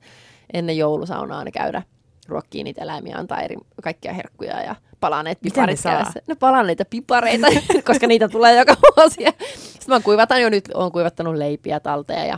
ennen 0.53 0.77
joulusaunaa 0.77 1.44
ne 1.44 1.51
käydä 1.51 1.82
ruokkiin 2.27 2.63
niitä 2.63 2.82
eläimiä, 2.82 3.18
antaa 3.18 3.41
eri, 3.41 3.56
kaikkia 3.84 4.13
herkkuja 4.13 4.63
ja 4.63 4.75
palaneet 5.00 5.39
piparit 5.41 5.82
kädessä. 5.84 6.22
No 6.27 6.36
palaneita 6.36 6.86
pipareita, 6.86 7.48
koska 7.88 8.08
niitä 8.08 8.29
tulee 8.29 8.60
joka 8.60 8.75
vuosi. 8.82 9.25
Sitten 9.56 9.88
mä 9.96 10.00
kuivatan 10.00 10.41
jo 10.41 10.50
nyt, 10.50 10.70
olen 10.74 10.91
kuivattanut 10.91 11.36
leipiä 11.36 11.79
talteen 11.79 12.27
ja 12.27 12.38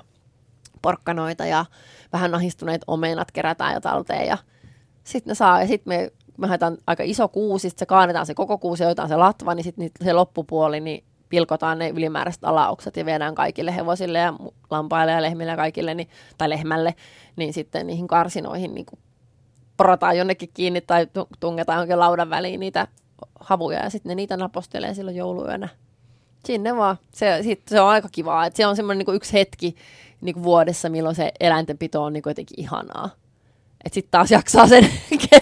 porkkanoita 0.81 1.45
ja 1.45 1.65
vähän 2.13 2.31
nahistuneet 2.31 2.81
omenat 2.87 3.31
kerätään 3.31 3.73
jo 3.73 3.81
talteen 3.81 4.27
ja 4.27 4.37
sitten 5.03 5.31
ne 5.31 5.35
saa 5.35 5.61
ja 5.61 5.67
sitten 5.67 5.93
me 5.93 6.11
me 6.41 6.47
haetaan 6.47 6.77
aika 6.87 7.03
iso 7.03 7.27
kuusi, 7.27 7.69
sitten 7.69 7.79
se 7.79 7.85
kaadetaan 7.85 8.25
se 8.25 8.33
koko 8.33 8.57
kuusi 8.57 8.83
ja 8.83 8.87
otetaan 8.87 9.09
se 9.09 9.15
latva, 9.15 9.55
niin 9.55 9.63
sitten 9.63 9.91
se 10.03 10.13
loppupuoli, 10.13 10.79
niin 10.79 11.03
pilkotaan 11.29 11.79
ne 11.79 11.89
ylimääräiset 11.89 12.43
alaukset 12.43 12.97
ja 12.97 13.05
viedään 13.05 13.35
kaikille 13.35 13.75
hevosille 13.75 14.19
ja 14.19 14.33
lampaille 14.69 15.11
ja 15.11 15.21
lehmille 15.21 15.51
ja 15.51 15.57
kaikille, 15.57 15.93
niin, 15.93 16.09
tai 16.37 16.49
lehmälle, 16.49 16.95
niin 17.35 17.53
sitten 17.53 17.87
niihin 17.87 18.07
karsinoihin 18.07 18.75
niin 18.75 18.85
porataan 19.77 20.17
jonnekin 20.17 20.49
kiinni 20.53 20.81
tai 20.81 21.07
tungetaan 21.39 21.79
jonkin 21.79 21.99
laudan 21.99 22.29
väliin 22.29 22.59
niitä 22.59 22.87
havuja 23.39 23.83
ja 23.83 23.89
sitten 23.89 24.09
ne 24.09 24.15
niitä 24.15 24.37
napostelee 24.37 24.93
silloin 24.93 25.15
jouluyönä. 25.17 25.69
Sinne 26.45 26.75
vaan. 26.75 26.97
Se, 27.13 27.39
sit, 27.43 27.61
se 27.67 27.81
on 27.81 27.89
aika 27.89 28.09
kivaa. 28.11 28.45
Et 28.45 28.55
se 28.55 28.67
on 28.67 28.75
semmoinen 28.75 29.05
niin 29.05 29.15
yksi 29.15 29.33
hetki 29.33 29.75
niin 30.21 30.43
vuodessa, 30.43 30.89
milloin 30.89 31.15
se 31.15 31.31
eläintenpito 31.39 32.03
on 32.03 32.13
niin 32.13 32.23
jotenkin 32.25 32.59
ihanaa. 32.59 33.09
Että 33.85 33.93
sitten 33.93 34.11
taas 34.11 34.31
jaksaa 34.31 34.67
sen 34.67 34.89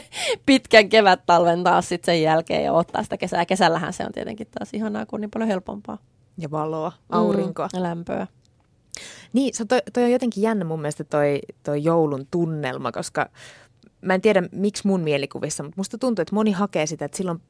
pitkän 0.45 0.89
kevät-talven 0.89 1.63
taas 1.63 1.89
sit 1.89 2.03
sen 2.03 2.21
jälkeen 2.21 2.63
ja 2.63 2.73
ottaa 2.73 3.03
sitä 3.03 3.17
kesää. 3.17 3.45
Kesällähän 3.45 3.93
se 3.93 4.05
on 4.05 4.11
tietenkin 4.11 4.47
taas 4.47 4.73
ihanaa, 4.73 5.05
kun 5.05 5.17
on 5.17 5.21
niin 5.21 5.31
paljon 5.31 5.47
helpompaa. 5.47 5.97
Ja 6.37 6.51
valoa, 6.51 6.91
aurinkoa. 7.09 7.67
Mm, 7.73 7.77
ja 7.77 7.83
lämpöä. 7.83 8.27
Niin, 9.33 9.53
se 9.53 9.65
toi, 9.65 9.79
toi 9.93 10.03
on 10.03 10.11
jotenkin 10.11 10.43
jännä 10.43 10.65
mun 10.65 10.81
mielestä 10.81 11.03
toi, 11.03 11.39
toi 11.63 11.83
joulun 11.83 12.27
tunnelma, 12.31 12.91
koska 12.91 13.29
mä 14.01 14.13
en 14.13 14.21
tiedä 14.21 14.43
miksi 14.51 14.87
mun 14.87 15.01
mielikuvissa, 15.01 15.63
mutta 15.63 15.77
musta 15.77 15.97
tuntuu, 15.97 16.21
että 16.21 16.35
moni 16.35 16.51
hakee 16.51 16.85
sitä, 16.85 17.05
että 17.05 17.17
silloin 17.17 17.41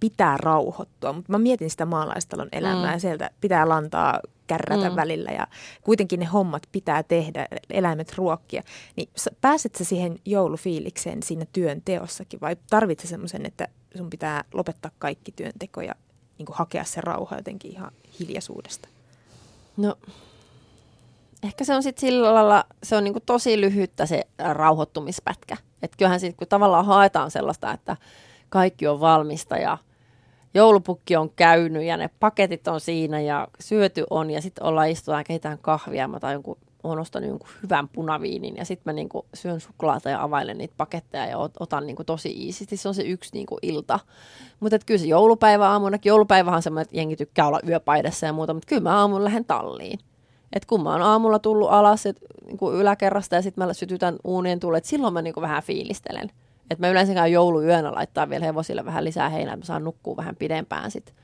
pitää 0.00 0.36
rauhoittua. 0.36 1.12
Mutta 1.12 1.32
mä 1.32 1.38
mietin 1.38 1.70
sitä 1.70 1.86
maalaistalon 1.86 2.48
elämää 2.52 2.86
mm. 2.86 2.92
ja 2.92 2.98
sieltä 2.98 3.30
pitää 3.40 3.68
lantaa 3.68 4.20
kärrätä 4.50 4.90
mm. 4.90 4.96
välillä 4.96 5.30
ja 5.30 5.46
kuitenkin 5.82 6.20
ne 6.20 6.26
hommat 6.26 6.62
pitää 6.72 7.02
tehdä, 7.02 7.46
eläimet 7.70 8.14
ruokkia. 8.16 8.62
Niin 8.96 9.08
pääset 9.40 9.74
sä 9.74 9.84
siihen 9.84 10.18
joulufiilikseen 10.24 11.22
siinä 11.22 11.46
työn 11.52 11.82
teossakin 11.84 12.40
vai 12.40 12.56
tarvitset 12.70 13.10
semmoisen, 13.10 13.46
että 13.46 13.68
sun 13.96 14.10
pitää 14.10 14.44
lopettaa 14.54 14.90
kaikki 14.98 15.32
työnteko 15.32 15.80
ja 15.80 15.94
niin 16.38 16.46
hakea 16.50 16.84
se 16.84 17.00
rauha 17.00 17.36
jotenkin 17.36 17.72
ihan 17.72 17.90
hiljaisuudesta? 18.20 18.88
No 19.76 19.96
ehkä 21.42 21.64
se 21.64 21.74
on 21.74 21.82
sitten 21.82 22.00
sillä 22.00 22.34
lailla, 22.34 22.64
se 22.82 22.96
on 22.96 23.04
niinku 23.04 23.20
tosi 23.20 23.60
lyhyttä 23.60 24.06
se 24.06 24.26
rauhoittumispätkä. 24.38 25.56
Että 25.82 25.96
kyllähän 25.96 26.20
sitten 26.20 26.36
kun 26.36 26.48
tavallaan 26.48 26.86
haetaan 26.86 27.30
sellaista, 27.30 27.72
että 27.72 27.96
kaikki 28.48 28.86
on 28.86 29.00
valmista 29.00 29.56
ja 29.56 29.78
joulupukki 30.54 31.16
on 31.16 31.30
käynyt 31.30 31.82
ja 31.82 31.96
ne 31.96 32.10
paketit 32.20 32.68
on 32.68 32.80
siinä 32.80 33.20
ja 33.20 33.48
syöty 33.60 34.04
on 34.10 34.30
ja 34.30 34.42
sitten 34.42 34.64
ollaan 34.64 34.88
istutaan 34.88 35.24
ja 35.28 35.56
kahvia. 35.60 36.08
Mä 36.08 36.20
tai 36.20 36.32
jonkun, 36.32 36.56
olen 36.82 36.98
ostanut 36.98 37.28
jonkun 37.28 37.48
hyvän 37.62 37.88
punaviinin 37.88 38.56
ja 38.56 38.64
sitten 38.64 38.92
mä 38.92 38.92
niinku 38.92 39.26
syön 39.34 39.60
suklaata 39.60 40.10
ja 40.10 40.22
availen 40.22 40.58
niitä 40.58 40.74
paketteja 40.76 41.26
ja 41.26 41.38
otan 41.60 41.86
niinku 41.86 42.04
tosi 42.04 42.30
iisisti. 42.30 42.76
Se 42.76 42.88
on 42.88 42.94
se 42.94 43.02
yksi 43.02 43.30
niinku 43.32 43.58
ilta. 43.62 44.00
Mutta 44.60 44.78
kyllä 44.86 44.98
se 44.98 45.06
joulupäivä 45.06 45.70
aamuna, 45.70 45.98
joulupäivähän 46.04 46.56
on 46.56 46.62
semmoinen, 46.62 46.82
että 46.82 46.96
jengi 46.96 47.16
tykkää 47.16 47.46
olla 47.46 47.60
yöpaidassa 47.68 48.26
ja 48.26 48.32
muuta, 48.32 48.54
mutta 48.54 48.68
kyllä 48.68 48.82
mä 48.82 48.98
aamulla 48.98 49.24
lähden 49.24 49.44
talliin. 49.44 49.98
Et 50.52 50.66
kun 50.66 50.82
mä 50.82 50.92
oon 50.92 51.02
aamulla 51.02 51.38
tullut 51.38 51.70
alas 51.70 52.06
et, 52.06 52.16
niin 52.46 52.74
yläkerrasta 52.74 53.34
ja 53.34 53.42
sitten 53.42 53.66
mä 53.66 53.72
sytytän 53.72 54.16
uunien 54.24 54.60
tullet, 54.60 54.84
silloin 54.84 55.14
mä 55.14 55.22
niin 55.22 55.34
vähän 55.40 55.62
fiilistelen. 55.62 56.30
Että 56.70 56.86
mä 56.86 56.90
yleensäkään 56.90 57.32
jouluyönä 57.32 57.92
laittaa 57.92 58.30
vielä 58.30 58.44
hevosille 58.44 58.84
vähän 58.84 59.04
lisää 59.04 59.28
heinää, 59.28 59.54
että 59.54 59.64
mä 59.64 59.66
saan 59.66 59.84
nukkua 59.84 60.16
vähän 60.16 60.36
pidempään 60.36 60.90
sitten 60.90 61.14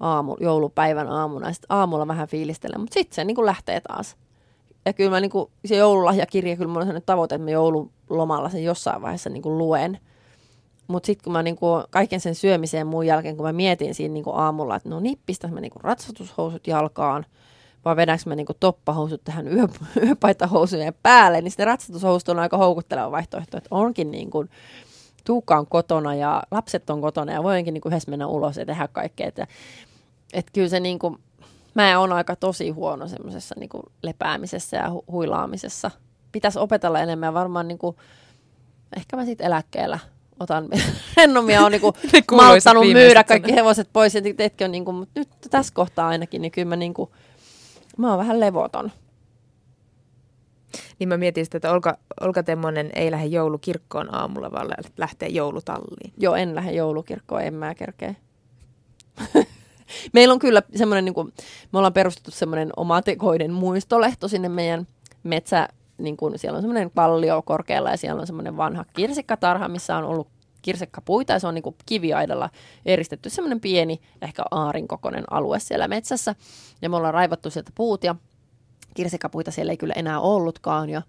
aamu, 0.00 0.36
joulupäivän 0.40 1.08
aamuna. 1.08 1.52
Sitten 1.52 1.76
aamulla 1.76 2.08
vähän 2.08 2.28
fiilistelen, 2.28 2.80
mutta 2.80 2.94
sitten 2.94 3.14
se 3.14 3.24
niin 3.24 3.34
kuin 3.34 3.46
lähtee 3.46 3.80
taas. 3.80 4.16
Ja 4.84 4.92
kyllä 4.92 5.10
mä 5.10 5.20
niin 5.20 5.30
kuin, 5.30 5.50
se 5.64 5.76
joululahjakirja, 5.76 6.56
kyllä 6.56 6.68
mulla 6.68 6.80
on 6.80 6.86
sellainen 6.86 7.06
tavoite, 7.06 7.34
että 7.34 7.44
mä 7.44 7.50
joululomalla 7.50 8.48
sen 8.48 8.64
jossain 8.64 9.02
vaiheessa 9.02 9.30
niin 9.30 9.42
kuin 9.42 9.58
luen. 9.58 9.98
Mutta 10.88 11.06
sitten 11.06 11.24
kun 11.24 11.32
mä 11.32 11.42
niinku 11.42 11.66
kaiken 11.90 12.20
sen 12.20 12.34
syömiseen 12.34 12.86
muun 12.86 13.06
jälkeen, 13.06 13.36
kun 13.36 13.46
mä 13.46 13.52
mietin 13.52 13.94
siinä 13.94 14.12
niinku 14.12 14.30
aamulla, 14.30 14.76
että 14.76 14.88
no 14.88 15.00
nippistä 15.00 15.48
mä 15.48 15.60
niinku 15.60 15.78
ratsastushousut 15.82 16.66
jalkaan– 16.66 17.26
vai 17.86 17.96
vedänkö 17.96 18.22
mä 18.26 18.34
niinku 18.34 18.54
toppahousut 18.60 19.24
tähän 19.24 19.48
yö, 19.48 19.68
yöpaitahousujen 20.06 20.94
päälle, 21.02 21.40
niin 21.40 21.50
sitten 21.50 21.66
ratsastushousut 21.66 22.28
on 22.28 22.38
aika 22.38 22.56
houkutteleva 22.56 23.10
vaihtoehto, 23.10 23.56
että 23.56 23.68
onkin 23.70 24.10
niin 24.10 24.30
kuin, 24.30 24.50
Tuukka 25.26 25.58
on 25.58 25.66
kotona 25.66 26.14
ja 26.14 26.42
lapset 26.50 26.90
on 26.90 27.00
kotona 27.00 27.32
ja 27.32 27.42
voinkin 27.42 27.74
niin 27.74 27.82
kuin 27.82 27.92
yhdessä 27.92 28.10
mennä 28.10 28.26
ulos 28.26 28.56
ja 28.56 28.66
tehdä 28.66 28.88
kaikkea. 28.88 29.28
Että, 29.28 29.46
että 30.32 30.52
kyllä 30.54 30.68
se 30.68 30.80
niin 30.80 30.98
kuin, 30.98 31.18
mä 31.74 31.98
oon 31.98 32.12
aika 32.12 32.36
tosi 32.36 32.70
huono 32.70 33.08
semmoisessa 33.08 33.54
niin 33.58 33.68
kuin 33.68 33.82
lepäämisessä 34.02 34.76
ja 34.76 34.88
hu- 34.88 35.04
huilaamisessa. 35.10 35.90
Pitäisi 36.32 36.58
opetella 36.58 37.00
enemmän 37.00 37.34
varmaan 37.34 37.68
niin 37.68 37.78
kuin, 37.78 37.96
ehkä 38.96 39.16
mä 39.16 39.24
sitten 39.24 39.46
eläkkeellä 39.46 39.98
otan 40.40 40.68
rennomia 41.16 41.64
on 41.64 41.72
niinku 41.72 41.94
malttanut 42.36 42.92
myydä 42.92 43.24
kaikki 43.24 43.54
hevoset 43.54 43.88
pois 43.92 44.14
ja 44.14 44.20
on 44.64 44.70
niinku, 44.70 44.92
mutta 44.92 45.20
nyt 45.20 45.28
tässä 45.50 45.74
kohtaa 45.74 46.08
ainakin, 46.08 46.42
niin 46.42 46.52
kyllä 46.52 46.68
mä 46.68 46.76
niinku, 46.76 47.10
Mä 47.96 48.10
oon 48.10 48.18
vähän 48.18 48.40
levoton. 48.40 48.92
Niin 50.98 51.08
mä 51.08 51.16
mietin 51.16 51.44
sitä, 51.44 51.58
että 51.58 51.72
Olka, 51.72 51.98
Olka 52.20 52.42
Temmonen 52.42 52.90
ei 52.94 53.10
lähde 53.10 53.26
joulukirkkoon 53.26 54.14
aamulla, 54.14 54.52
vaan 54.52 54.68
lähtee 54.96 55.28
joulutalliin. 55.28 56.12
Joo, 56.18 56.34
en 56.34 56.54
lähde 56.54 56.72
joulukirkkoon, 56.72 57.42
en 57.42 57.54
mä 57.54 57.74
kerkeä. 57.74 58.14
Meillä 60.12 60.32
on 60.32 60.38
kyllä 60.38 60.62
semmoinen, 60.74 61.04
niin 61.04 61.14
kuin, 61.14 61.32
me 61.72 61.78
ollaan 61.78 61.92
perustettu 61.92 62.30
semmoinen 62.30 62.70
omatekoinen 62.76 63.52
muistolehto 63.52 64.28
sinne 64.28 64.48
meidän 64.48 64.86
metsä, 65.22 65.68
niin 65.98 66.16
kuin, 66.16 66.38
siellä 66.38 66.56
on 66.56 66.62
semmoinen 66.62 66.90
kallio 66.90 67.42
korkealla 67.42 67.90
ja 67.90 67.96
siellä 67.96 68.20
on 68.20 68.26
semmoinen 68.26 68.56
vanha 68.56 68.84
kirsikkatarha, 68.92 69.68
missä 69.68 69.96
on 69.96 70.04
ollut 70.04 70.28
kirsikkapuita 70.62 71.32
ja 71.32 71.38
se 71.38 71.46
on 71.46 71.54
niin 71.54 71.62
kuin 71.62 71.76
kiviaidalla 71.86 72.50
eristetty 72.86 73.30
semmoinen 73.30 73.60
pieni, 73.60 74.00
ehkä 74.22 74.42
aarinkokoinen 74.50 75.24
alue 75.30 75.60
siellä 75.60 75.88
metsässä. 75.88 76.34
Ja 76.82 76.90
me 76.90 76.96
ollaan 76.96 77.14
raivattu 77.14 77.50
sieltä 77.50 77.70
puut 77.74 78.04
ja 78.04 78.14
kirsikkapuita 78.96 79.50
siellä 79.50 79.70
ei 79.70 79.76
kyllä 79.76 79.94
enää 79.96 80.20
ollutkaan 80.20 80.90
ja, 80.90 81.02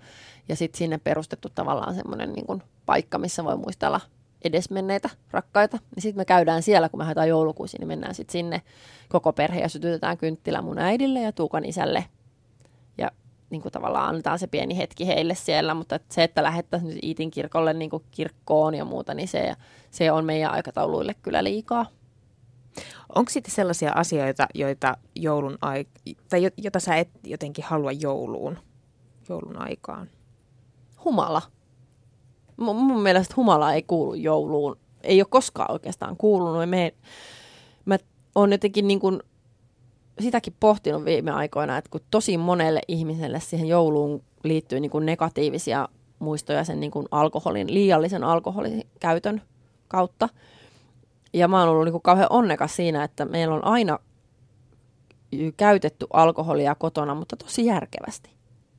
ja 0.49 0.55
sitten 0.55 0.77
sinne 0.77 0.97
perustettu 0.97 1.49
tavallaan 1.55 1.95
semmoinen 1.95 2.33
niin 2.33 2.63
paikka, 2.85 3.17
missä 3.17 3.43
voi 3.43 3.57
muistella 3.57 4.01
edesmenneitä 4.43 5.09
rakkaita. 5.31 5.77
Niin 5.95 6.01
sitten 6.01 6.21
me 6.21 6.25
käydään 6.25 6.63
siellä, 6.63 6.89
kun 6.89 6.99
me 6.99 7.03
haetaan 7.03 7.29
joulukuusi, 7.29 7.77
niin 7.77 7.87
mennään 7.87 8.15
sitten 8.15 8.31
sinne 8.31 8.61
koko 9.09 9.33
perhe 9.33 9.59
ja 9.59 9.69
sytytetään 9.69 10.17
kynttilä 10.17 10.61
mun 10.61 10.79
äidille 10.79 11.21
ja 11.21 11.31
Tuukan 11.31 11.65
isälle 11.65 12.05
niin 13.49 13.61
kuin 13.61 13.71
tavallaan 13.71 14.09
annetaan 14.09 14.39
se 14.39 14.47
pieni 14.47 14.77
hetki 14.77 15.07
heille 15.07 15.35
siellä, 15.35 15.73
mutta 15.73 15.95
että 15.95 16.13
se, 16.15 16.23
että 16.23 16.43
lähettäisiin 16.43 16.99
Iitin 17.03 17.31
kirkolle 17.31 17.73
niin 17.73 17.89
kuin 17.89 18.03
kirkkoon 18.11 18.75
ja 18.75 18.85
muuta, 18.85 19.13
niin 19.13 19.27
se, 19.27 19.55
se 19.91 20.11
on 20.11 20.25
meidän 20.25 20.51
aikatauluille 20.51 21.15
kyllä 21.21 21.43
liikaa. 21.43 21.85
Onko 23.15 23.29
sitten 23.31 23.53
sellaisia 23.53 23.91
asioita, 23.95 24.47
joita 24.55 24.97
joulun 25.15 25.57
ai- 25.61 25.87
tai 26.29 26.49
jota 26.57 26.79
sä 26.79 26.95
et 26.95 27.09
jotenkin 27.23 27.65
halua 27.65 27.91
jouluun, 27.91 28.57
joulun 29.29 29.61
aikaan? 29.61 30.09
Humala. 31.05 31.41
M- 32.57 32.63
mun 32.63 33.01
mielestä 33.01 33.33
humala 33.37 33.73
ei 33.73 33.83
kuulu 33.83 34.13
jouluun. 34.13 34.77
Ei 35.03 35.21
ole 35.21 35.27
koskaan 35.29 35.71
oikeastaan 35.71 36.17
kuulunut. 36.17 36.69
Me, 36.69 36.93
mä 37.85 37.97
oon 38.35 38.51
jotenkin 38.51 38.87
niin 38.87 38.99
kuin 38.99 39.19
sitäkin 40.19 40.55
pohtinut 40.59 41.05
viime 41.05 41.31
aikoina, 41.31 41.77
että 41.77 41.89
kun 41.89 42.01
tosi 42.11 42.37
monelle 42.37 42.81
ihmiselle 42.87 43.39
siihen 43.39 43.67
jouluun 43.67 44.23
liittyy 44.43 44.79
niin 44.79 44.91
kuin 44.91 45.05
negatiivisia 45.05 45.89
muistoja 46.19 46.63
sen 46.63 46.79
niin 46.79 46.91
kuin 46.91 47.07
alkoholin, 47.11 47.73
liiallisen 47.73 48.23
alkoholin 48.23 48.83
käytön 48.99 49.41
kautta. 49.87 50.29
Ja 51.33 51.47
mä 51.47 51.59
oon 51.59 51.69
ollut 51.69 51.85
niin 51.85 51.91
kuin 51.91 52.01
kauhean 52.01 52.27
onnekas 52.29 52.75
siinä, 52.75 53.03
että 53.03 53.25
meillä 53.25 53.55
on 53.55 53.65
aina 53.65 53.99
käytetty 55.57 56.07
alkoholia 56.13 56.75
kotona, 56.75 57.15
mutta 57.15 57.35
tosi 57.35 57.65
järkevästi. 57.65 58.29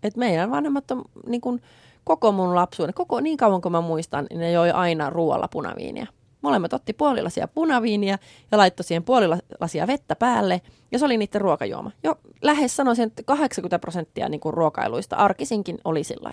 Et 0.02 0.16
meidän 0.16 0.50
vanhemmat 0.50 0.90
on 0.90 1.04
niin 1.26 1.40
kuin 1.40 1.62
koko 2.04 2.32
mun 2.32 2.54
lapsuuden, 2.54 2.94
koko 2.94 3.20
niin 3.20 3.36
kauan 3.36 3.60
kuin 3.60 3.72
mä 3.72 3.80
muistan, 3.80 4.26
niin 4.30 4.40
ne 4.40 4.52
joi 4.52 4.70
aina 4.70 5.10
ruoalla 5.10 5.48
punaviiniä. 5.48 6.06
Molemmat 6.42 6.72
otti 6.72 6.92
puolilasia 6.92 7.48
punaviiniä 7.48 8.18
ja 8.50 8.58
laittoi 8.58 8.84
siihen 8.84 9.04
puolilasia 9.04 9.86
vettä 9.86 10.16
päälle, 10.16 10.60
ja 10.92 10.98
se 10.98 11.04
oli 11.04 11.16
niiden 11.16 11.40
ruokajuoma. 11.40 11.90
Jo 12.04 12.18
lähes 12.42 12.76
sanoisin, 12.76 13.06
että 13.06 13.22
80 13.22 13.78
prosenttia 13.78 14.28
niin 14.28 14.40
ruokailuista 14.44 15.16
arkisinkin 15.16 15.78
oli 15.84 16.04
sillä 16.04 16.32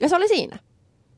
Ja 0.00 0.08
se 0.08 0.16
oli 0.16 0.28
siinä. 0.28 0.58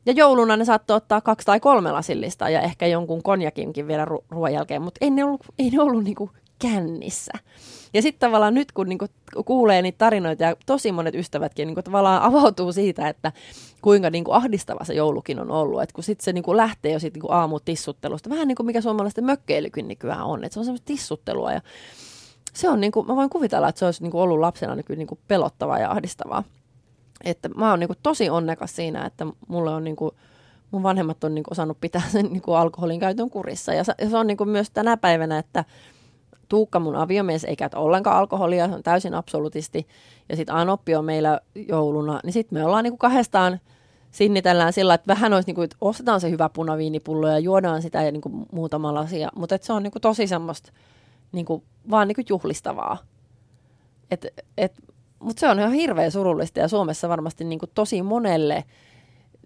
Ja 0.07 0.13
jouluna 0.13 0.57
ne 0.57 0.65
saattoi 0.65 0.97
ottaa 0.97 1.21
kaksi 1.21 1.47
tai 1.47 1.61
kolme 1.61 1.93
lasillista 1.93 2.49
ja 2.49 2.61
ehkä 2.61 2.87
jonkun 2.87 3.23
konjakinkin 3.23 3.87
vielä 3.87 4.05
ru- 4.05 4.25
ruoan 4.31 4.53
jälkeen, 4.53 4.83
mutta 4.83 4.99
ei 5.01 5.11
ne 5.11 5.25
ollut, 5.25 5.41
ei 5.59 5.71
ne 5.71 5.81
ollut 5.81 6.05
niin 6.05 6.15
kuin 6.15 6.31
kännissä. 6.59 7.33
Ja 7.95 8.03
sitten 8.03 8.29
tavallaan 8.29 8.55
nyt, 8.55 8.73
kun 8.73 8.89
niinku 8.89 9.07
kuulee 9.45 9.83
niitä 9.83 9.99
tarinoita 9.99 10.43
ja 10.43 10.57
tosi 10.67 10.93
monet 10.93 11.15
ystävätkin 11.15 11.67
niinku 11.67 11.83
tavallaan 11.83 12.23
avautuu 12.23 12.73
siitä, 12.73 13.09
että 13.09 13.33
kuinka 13.83 14.11
niinku 14.11 14.33
ahdistava 14.33 14.85
se 14.85 14.95
joulukin 14.95 15.41
on 15.41 15.51
ollut. 15.51 15.83
Että 15.83 15.95
kun 15.95 16.05
sitten 16.05 16.25
se 16.25 16.33
niinku 16.33 16.57
lähtee 16.57 16.93
jo 16.93 16.99
sit 16.99 17.15
niinku 17.15 17.33
aamutissuttelusta, 17.33 18.31
vähän 18.31 18.49
niin 18.49 18.57
kuin 18.57 18.67
mikä 18.67 18.81
suomalaisten 18.81 19.25
mökkeilykin 19.25 19.89
nykyään 19.89 20.25
on, 20.25 20.45
että 20.45 20.55
se 20.55 20.61
on 20.61 20.65
semmoista 20.65 20.87
tissuttelua 20.87 21.53
ja 21.53 21.61
se 22.53 22.69
on 22.69 22.81
niinku, 22.81 23.03
mä 23.03 23.17
voin 23.17 23.31
kuvitella, 23.31 23.69
että 23.69 23.79
se 23.79 23.85
olisi 23.85 24.03
niinku 24.03 24.21
ollut 24.21 24.41
lapsena 24.41 24.75
niin 24.75 24.85
niinku 24.97 25.19
pelottavaa 25.29 25.79
ja 25.79 25.91
ahdistavaa. 25.91 26.45
Että 27.25 27.49
mä 27.49 27.71
oon 27.71 27.81
niinku 27.81 27.95
tosi 28.03 28.31
onnekas 28.31 28.77
siinä, 28.77 29.07
että 29.07 29.27
mulle 29.49 29.71
on 29.71 29.85
niinku, 29.85 30.15
mun 30.71 30.83
vanhemmat 30.83 31.25
on 31.25 31.35
niinku 31.35 31.51
osannut 31.51 31.81
pitää 31.81 32.03
sen 32.13 32.27
niinku 32.27 32.53
alkoholin 32.53 33.01
käytön 33.01 33.31
kurissa. 33.31 33.75
Ja 33.75 33.85
se, 33.85 33.95
ja 34.01 34.11
se 34.11 34.17
on 34.17 34.27
niinku 34.27 34.45
myös 34.45 34.71
tänä 34.71 34.97
päivänä, 34.97 35.39
että 35.39 35.65
Tuukka, 36.49 36.81
mun 36.81 36.97
aviomies, 36.97 37.45
ei 37.45 37.57
käytä 37.57 37.79
ollenkaan 37.79 38.17
alkoholia, 38.17 38.69
se 38.69 38.75
on 38.75 38.83
täysin 38.83 39.15
absolutisti. 39.15 39.87
Ja 40.29 40.37
sitten 40.37 40.55
Anoppi 40.55 40.95
on 40.95 41.05
meillä 41.05 41.41
jouluna, 41.69 42.21
niin 42.25 42.33
sitten 42.33 42.59
me 42.59 42.65
ollaan 42.65 42.85
niinku 42.85 42.97
kahdestaan 42.97 43.61
sinnitellään 44.11 44.73
sillä, 44.73 44.95
että 44.95 45.15
vähän 45.15 45.33
olisi, 45.33 45.47
niinku, 45.47 45.63
että 45.63 45.77
ostetaan 45.81 46.21
se 46.21 46.31
hyvä 46.31 46.49
punaviinipullo 46.49 47.29
ja 47.29 47.39
juodaan 47.39 47.83
sitä 47.83 48.03
ja 48.03 48.13
niinku 48.13 48.47
muutama 48.53 48.95
lasia. 48.95 49.29
Mutta 49.37 49.59
se 49.61 49.73
on 49.73 49.83
niinku 49.83 50.01
tosi 50.01 50.27
semmoista 50.27 50.73
niinku, 51.33 51.65
vaan 51.91 52.09
niinku 52.09 52.23
juhlistavaa. 52.29 52.99
Et, 54.11 54.27
et, 54.59 54.73
Mutta 55.25 55.41
se 55.41 55.49
on 55.49 55.59
ihan 55.59 55.73
hirveän 55.73 56.11
surullista 56.11 56.61
ja 56.61 56.69
Suomessa 56.69 57.09
varmasti 57.09 57.45
niinku 57.45 57.67
tosi 57.67 58.03
monelle 58.03 58.65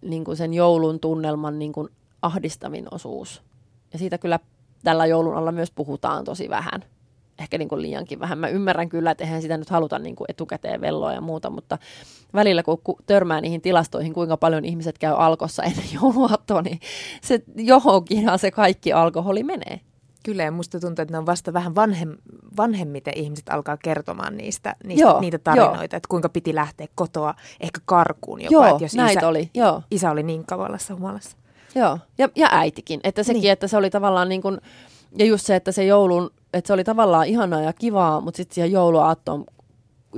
niin 0.02 0.24
kuin 0.24 0.36
sen 0.36 0.54
joulun 0.54 1.00
tunnelman 1.00 1.58
niin 1.58 1.72
kuin 1.72 1.88
ahdistavin 2.22 2.86
osuus. 2.90 3.42
Ja 3.92 3.98
siitä 3.98 4.18
kyllä 4.18 4.40
tällä 4.84 5.06
joulun 5.06 5.36
alla 5.36 5.52
myös 5.52 5.70
puhutaan 5.70 6.24
tosi 6.24 6.48
vähän. 6.48 6.84
Ehkä 7.38 7.58
niin 7.58 7.68
kuin 7.68 7.82
liiankin 7.82 8.20
vähän. 8.20 8.38
Mä 8.38 8.48
ymmärrän 8.48 8.88
kyllä, 8.88 9.10
että 9.10 9.24
eihän 9.24 9.42
sitä 9.42 9.56
nyt 9.56 9.70
haluta 9.70 9.98
niin 9.98 10.16
kuin 10.16 10.26
etukäteen 10.28 10.80
velloa 10.80 11.12
ja 11.12 11.20
muuta, 11.20 11.50
mutta 11.50 11.78
välillä 12.34 12.62
kun 12.62 12.78
törmää 13.06 13.40
niihin 13.40 13.60
tilastoihin, 13.60 14.14
kuinka 14.14 14.36
paljon 14.36 14.64
ihmiset 14.64 14.98
käy 14.98 15.14
alkossa 15.16 15.62
ennen 15.62 15.86
jouluaattoa, 16.02 16.62
niin 16.62 16.80
se 17.22 17.42
johonkinhan 17.56 18.38
se 18.38 18.50
kaikki 18.50 18.92
alkoholi 18.92 19.42
menee. 19.42 19.80
Kyllä, 20.24 20.42
ja 20.42 20.50
musta 20.50 20.80
tuntuu, 20.80 21.02
että 21.02 21.12
ne 21.12 21.18
on 21.18 21.26
vasta 21.26 21.52
vähän 21.52 21.74
vanhem, 21.74 22.16
vanhemmiten 22.56 23.12
ihmiset 23.16 23.48
alkaa 23.48 23.76
kertomaan 23.76 24.36
niistä, 24.36 24.76
niistä 24.84 25.04
joo, 25.04 25.20
niitä 25.20 25.38
tarinoita, 25.38 25.76
joo. 25.76 25.84
että 25.84 26.08
kuinka 26.08 26.28
piti 26.28 26.54
lähteä 26.54 26.86
kotoa 26.94 27.34
ehkä 27.60 27.80
karkuun 27.84 28.40
jopa, 28.40 28.52
joo, 28.52 28.64
että 28.64 28.84
jos 28.84 28.94
isä, 29.10 29.28
oli, 29.28 29.50
joo. 29.54 29.82
isä 29.90 30.10
oli 30.10 30.22
niin 30.22 30.46
kavalassa 30.46 30.94
humalassa. 30.94 31.36
Joo, 31.74 31.98
ja, 32.18 32.28
ja 32.36 32.48
äitikin, 32.50 33.00
että 33.04 33.22
sekin, 33.22 33.42
niin. 33.42 33.52
että 33.52 33.68
se 33.68 33.76
oli 33.76 33.90
tavallaan 33.90 34.28
niin 34.28 34.42
kuin, 34.42 34.60
ja 35.18 35.24
just 35.24 35.46
se, 35.46 35.56
että 35.56 35.72
se 35.72 35.84
joulun, 35.84 36.30
että 36.52 36.66
se 36.66 36.72
oli 36.72 36.84
tavallaan 36.84 37.26
ihanaa 37.26 37.60
ja 37.60 37.72
kivaa, 37.72 38.20
mutta 38.20 38.36
sitten 38.36 38.54
siihen 38.54 38.72
jouluaattoon 38.72 39.44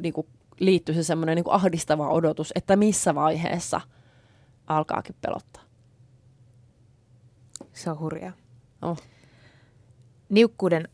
niin 0.03 0.13
kuin 0.13 0.27
liittyy 0.61 0.95
se 0.95 1.03
semmoinen 1.03 1.37
niin 1.37 1.45
ahdistava 1.49 2.09
odotus, 2.09 2.53
että 2.55 2.77
missä 2.77 3.15
vaiheessa 3.15 3.81
alkaakin 4.67 5.15
pelottaa. 5.21 5.63
Se 7.73 7.91
on 7.91 8.01
hurjaa. 8.01 8.33
Oh 8.83 8.99
niukkuuden 10.31 10.89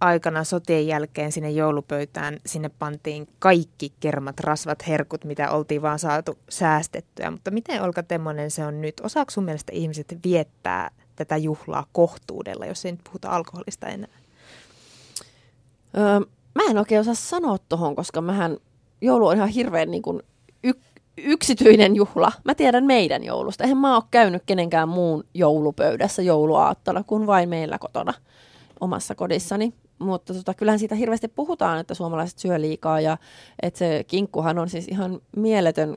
aikana 0.00 0.44
sotien 0.44 0.86
jälkeen 0.86 1.32
sinne 1.32 1.50
joulupöytään 1.50 2.38
sinne 2.46 2.68
pantiin 2.68 3.28
kaikki 3.38 3.92
kermat, 4.00 4.40
rasvat, 4.40 4.86
herkut, 4.86 5.24
mitä 5.24 5.50
oltiin 5.50 5.82
vaan 5.82 5.98
saatu 5.98 6.38
säästettyä. 6.48 7.30
Mutta 7.30 7.50
miten 7.50 7.82
Olka 7.82 8.02
Temmonen 8.02 8.50
se 8.50 8.66
on 8.66 8.80
nyt? 8.80 9.00
Osaako 9.00 9.30
sun 9.30 9.44
mielestä 9.44 9.72
ihmiset 9.72 10.18
viettää 10.24 10.90
tätä 11.16 11.36
juhlaa 11.36 11.86
kohtuudella, 11.92 12.66
jos 12.66 12.84
ei 12.84 12.92
nyt 12.92 13.04
puhuta 13.04 13.28
alkoholista 13.28 13.88
enää? 13.88 14.18
Öö, 15.96 16.20
mä 16.54 16.62
en 16.70 16.78
oikein 16.78 17.00
osaa 17.00 17.14
sanoa 17.14 17.56
tuohon, 17.68 17.96
koska 17.96 18.20
mähän 18.20 18.56
joulu 19.00 19.26
on 19.26 19.36
ihan 19.36 19.48
hirveän 19.48 19.90
niin 19.90 20.02
kuin 20.02 20.22
y- 20.64 20.72
yksityinen 21.16 21.96
juhla. 21.96 22.32
Mä 22.44 22.54
tiedän 22.54 22.84
meidän 22.84 23.24
joulusta. 23.24 23.64
Eihän 23.64 23.78
mä 23.78 23.96
ole 23.96 24.04
käynyt 24.10 24.42
kenenkään 24.46 24.88
muun 24.88 25.24
joulupöydässä 25.34 26.22
jouluaattona 26.22 27.02
kuin 27.02 27.26
vain 27.26 27.48
meillä 27.48 27.78
kotona 27.78 28.14
omassa 28.80 29.14
kodissani. 29.14 29.72
Mutta 29.98 30.34
tota, 30.34 30.54
kyllähän 30.54 30.78
siitä 30.78 30.94
hirveästi 30.94 31.28
puhutaan, 31.28 31.80
että 31.80 31.94
suomalaiset 31.94 32.38
syö 32.38 32.60
liikaa 32.60 33.00
ja 33.00 33.18
että 33.62 33.78
se 33.78 34.04
kinkkuhan 34.06 34.58
on 34.58 34.68
siis 34.68 34.88
ihan 34.88 35.20
mieletön 35.36 35.96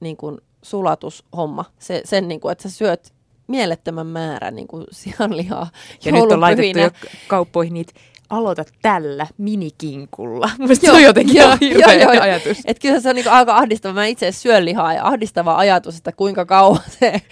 niin 0.00 0.16
kuin, 0.16 0.38
sulatushomma. 0.62 1.64
Se, 1.78 2.02
sen, 2.04 2.28
niin 2.28 2.40
kuin, 2.40 2.52
että 2.52 2.62
sä 2.62 2.70
syöt 2.70 3.12
mielettömän 3.46 4.06
määrän 4.06 4.56
niin 4.56 4.68
kuin 4.68 4.84
sianlihaa 4.90 5.70
Ja 6.04 6.12
nyt 6.12 6.32
on 6.32 6.40
laitettu 6.40 6.78
jo 6.78 6.90
kauppoihin 7.28 7.74
niitä 7.74 7.92
aloita 8.32 8.64
tällä 8.82 9.26
minikinkulla. 9.38 10.50
Mielestäni 10.58 10.90
se 10.90 10.96
on 10.96 11.02
jotenkin 11.02 11.36
joo, 11.36 11.56
hirveä 11.60 11.94
joo, 11.94 12.12
joo. 12.12 12.22
ajatus. 12.22 12.58
Et 12.64 12.78
kyllä 12.78 13.00
se 13.00 13.08
on 13.08 13.14
niinku 13.14 13.30
aika 13.30 13.56
ahdistava. 13.56 13.94
Mä 13.94 14.06
itse 14.06 14.32
syön 14.32 14.64
lihaa 14.64 14.94
ja 14.94 15.06
ahdistava 15.06 15.56
ajatus, 15.56 15.96
että 15.96 16.12
kuinka 16.12 16.44
kauan 16.44 16.80
se, 17.00 17.22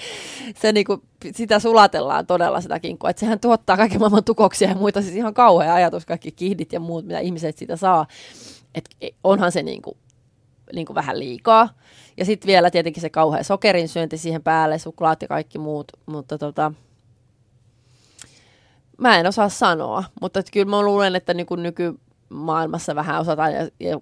se 0.60 0.72
niinku, 0.72 1.02
sitä 1.34 1.58
sulatellaan 1.58 2.26
todella 2.26 2.60
sitä 2.60 2.80
kinkkua. 2.80 3.10
Että 3.10 3.20
sehän 3.20 3.40
tuottaa 3.40 3.76
kaiken 3.76 4.00
maailman 4.00 4.24
tukoksia 4.24 4.68
ja 4.68 4.74
muita. 4.74 5.02
Siis 5.02 5.14
ihan 5.14 5.34
kauhea 5.34 5.74
ajatus, 5.74 6.06
kaikki 6.06 6.32
kihdit 6.32 6.72
ja 6.72 6.80
muut, 6.80 7.06
mitä 7.06 7.18
ihmiset 7.18 7.58
siitä 7.58 7.76
saa. 7.76 8.06
Et 8.74 8.90
onhan 9.24 9.52
se 9.52 9.62
niinku, 9.62 9.96
niinku 10.72 10.94
vähän 10.94 11.18
liikaa. 11.18 11.68
Ja 12.16 12.24
sitten 12.24 12.46
vielä 12.46 12.70
tietenkin 12.70 13.00
se 13.00 13.10
kauhea 13.10 13.42
sokerin 13.42 13.88
syönti 13.88 14.18
siihen 14.18 14.42
päälle, 14.42 14.78
suklaat 14.78 15.22
ja 15.22 15.28
kaikki 15.28 15.58
muut. 15.58 15.92
Mutta 16.06 16.38
tota, 16.38 16.72
Mä 19.00 19.18
en 19.18 19.26
osaa 19.26 19.48
sanoa, 19.48 20.04
mutta 20.20 20.42
kyllä 20.52 20.70
mä 20.70 20.82
luulen, 20.82 21.16
että 21.16 21.34
niin 21.34 21.46
kuin 21.46 21.62
nykymaailmassa 21.62 22.94
vähän 22.94 23.20
osataan 23.20 23.52
ja, 23.52 23.68
ja 23.80 24.00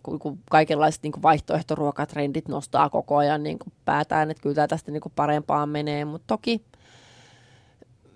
kaikenlaiset 0.51 1.03
niin 1.03 1.13
kuin 1.13 1.23
vaihtoehtoruokatrendit 1.23 2.49
nostaa 2.49 2.91
koko 2.91 3.17
ajan 3.17 3.43
niin 3.43 3.59
kuin 3.59 3.73
päätään, 3.85 4.31
että 4.31 4.43
kyllä 4.43 4.69
tästä 4.69 4.91
niin 4.91 5.01
kuin 5.01 5.13
parempaan 5.17 5.69
menee, 5.69 6.05
mutta 6.05 6.25
toki 6.27 6.65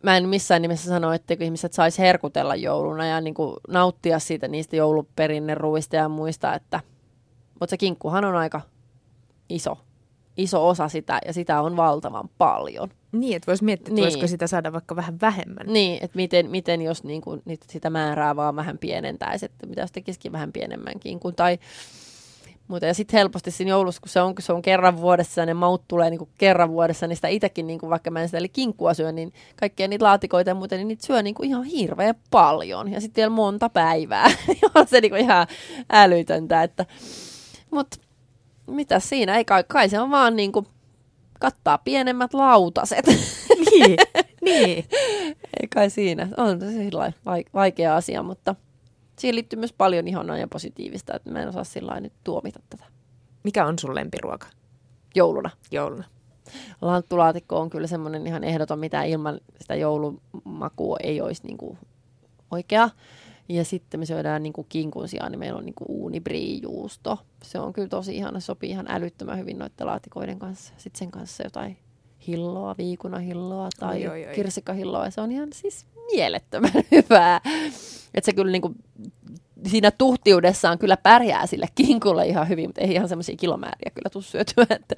mä 0.02 0.16
en 0.16 0.28
missään 0.28 0.62
nimessä 0.62 0.88
sano, 0.88 1.12
että 1.12 1.37
ihmiset 1.40 1.72
saisi 1.72 2.02
herkutella 2.02 2.54
jouluna 2.54 3.07
ja 3.07 3.20
niin 3.20 3.35
kuin 3.35 3.57
nauttia 3.68 4.18
siitä 4.18 4.48
niistä 4.48 4.76
jouluperinneruista 4.76 5.96
ja 5.96 6.09
muista, 6.09 6.54
että 6.54 6.80
mutta 7.61 7.70
se 7.70 7.76
kinkkuhan 7.76 8.24
on 8.24 8.37
aika 8.37 8.61
iso, 9.48 9.78
iso 10.37 10.68
osa 10.68 10.88
sitä 10.88 11.18
ja 11.27 11.33
sitä 11.33 11.61
on 11.61 11.77
valtavan 11.77 12.31
paljon. 12.38 12.88
Niin, 13.12 13.37
että 13.37 13.47
voisi 13.47 13.64
miettiä, 13.64 13.83
että 13.83 13.95
niin. 13.95 14.03
voisiko 14.03 14.27
sitä 14.27 14.47
saada 14.47 14.73
vaikka 14.73 14.97
vähän 14.97 15.21
vähemmän. 15.21 15.66
Niin, 15.66 16.05
että 16.05 16.16
miten, 16.16 16.51
miten 16.51 16.83
jos 16.83 17.05
niin 17.05 17.21
kuin, 17.21 17.42
sitä 17.71 17.90
määrää 17.90 18.37
vaan 18.37 18.57
vähän 18.57 18.79
pienentäisi, 18.79 19.45
että 19.45 19.66
mitä 19.66 19.81
jos 19.81 19.92
tekisikin 19.92 20.33
vähän 20.33 20.53
pienemmänkin. 20.53 21.21
Kun, 21.21 21.35
tai, 21.35 21.59
mutta 22.68 22.87
ja 22.87 22.95
sitten 22.95 23.18
helposti 23.18 23.51
siinä 23.51 23.71
joulussa, 23.71 24.01
kun 24.01 24.09
se 24.09 24.21
on, 24.21 24.35
kun 24.35 24.42
se 24.42 24.53
on 24.53 24.62
kerran 24.62 25.01
vuodessa 25.01 25.40
ja 25.40 25.47
ne 25.47 25.55
maut 25.55 25.83
tulee 25.88 26.11
niin 26.11 26.18
kuin 26.18 26.31
kerran 26.38 26.71
vuodessa, 26.71 27.07
niin 27.07 27.16
sitä 27.16 27.29
itsekin, 27.29 27.66
niin 27.66 27.79
kuin, 27.79 27.90
vaikka 27.90 28.11
mä 28.11 28.21
en 28.21 28.29
sitä 28.29 28.38
eli 28.38 28.49
kinkkua 28.49 28.95
syö, 28.95 29.12
niin 29.12 29.33
kaikkia 29.57 29.88
niitä 29.88 30.05
laatikoita 30.05 30.51
ja 30.51 30.55
muuten, 30.55 30.79
niin 30.79 30.88
niitä 30.88 31.07
syö 31.07 31.23
niin 31.23 31.35
kuin 31.35 31.49
ihan 31.49 31.64
hirveän 31.64 32.14
paljon. 32.31 32.92
Ja 32.92 33.01
sitten 33.01 33.23
vielä 33.23 33.31
monta 33.31 33.68
päivää. 33.68 34.31
on 34.75 34.87
se 34.88 35.01
niin 35.01 35.11
kuin 35.11 35.21
ihan 35.21 35.47
älytöntä. 35.90 36.62
Että, 36.62 36.87
mutta 37.71 37.99
mitä 38.66 39.01
siinä, 39.01 39.37
ei 39.37 39.44
kai, 39.44 39.64
kai 39.68 39.88
se 39.88 40.01
on 40.01 40.11
vaan 40.11 40.37
niin 40.37 40.53
kuin 40.53 40.66
kattaa 41.40 41.79
pienemmät 41.79 42.35
lautaset. 42.35 43.07
Niin, 43.70 43.96
niin. 44.40 44.85
Ei 45.61 45.68
kai 45.75 45.90
siinä. 45.90 46.29
On 46.37 46.61
se 46.61 47.12
vaikea 47.55 47.96
asia, 47.96 48.22
mutta 48.22 48.55
siihen 49.18 49.35
liittyy 49.35 49.59
myös 49.59 49.72
paljon 49.72 50.09
ihanaa 50.09 50.38
ja 50.38 50.48
positiivista, 50.48 51.16
että 51.16 51.31
mä 51.31 51.42
en 51.42 51.48
osaa 51.48 51.64
sillä 51.64 52.01
nyt 52.01 52.12
tuomita 52.25 52.61
tätä. 52.70 52.85
Mikä 53.42 53.66
on 53.66 53.79
sun 53.79 53.94
lempiruoka? 53.94 54.46
Jouluna. 55.14 55.51
Jouluna. 55.70 56.05
Lanttulaatikko 56.81 57.61
on 57.61 57.70
kyllä 57.70 57.87
semmoinen 57.87 58.27
ihan 58.27 58.44
ehdoton, 58.44 58.79
mitä 58.79 59.03
ilman 59.03 59.40
sitä 59.61 59.75
joulumakua 59.75 60.96
ei 61.03 61.20
olisi 61.20 61.46
niin 61.46 61.59
kuin 61.59 61.79
oikea. 62.51 62.90
Ja 63.48 63.64
sitten 63.64 64.00
me 64.00 64.07
syödään 64.07 64.42
niin 64.42 64.52
kuin 64.52 64.66
kinkun 64.68 65.09
sijaan, 65.09 65.33
niin 65.33 65.38
meillä 65.38 65.59
on 65.59 65.64
niin 65.64 65.74
kuin 65.74 65.90
uunibriijuusto. 65.90 67.18
Se 67.42 67.59
on 67.59 67.72
kyllä 67.72 67.88
tosi 67.88 68.16
ihana, 68.16 68.40
sopii 68.40 68.70
ihan 68.70 68.87
älyttömän 68.88 69.38
hyvin 69.38 69.59
noiden 69.59 69.87
laatikoiden 69.87 70.38
kanssa. 70.38 70.74
Sitten 70.76 70.98
sen 70.98 71.11
kanssa 71.11 71.42
jotain 71.42 71.78
hilloa, 72.26 72.74
viikunahilloa 72.78 73.68
tai 73.78 74.07
oi, 74.07 74.09
oi, 74.09 74.26
oi. 74.26 74.35
kirsikkahilloa. 74.35 75.11
Se 75.11 75.20
on 75.20 75.33
ihan 75.33 75.48
siis 75.52 75.87
mielettömän 76.12 76.72
hyvää. 76.92 77.40
Että 78.14 78.26
se 78.26 78.33
kyllä 78.33 78.52
niin 78.52 78.62
kuin, 78.62 78.74
siinä 79.66 79.90
tuhtiudessaan 79.90 80.78
kyllä 80.78 80.96
pärjää 80.96 81.46
sille 81.46 81.66
kinkulle 81.74 82.26
ihan 82.26 82.48
hyvin, 82.48 82.68
mutta 82.68 82.81
ei 82.81 82.94
ihan 82.94 83.09
semmoisia 83.09 83.37
kilomääriä 83.37 83.90
kyllä 83.94 84.11
tule 84.11 84.22
syötyä. 84.22 84.66
Että. 84.70 84.94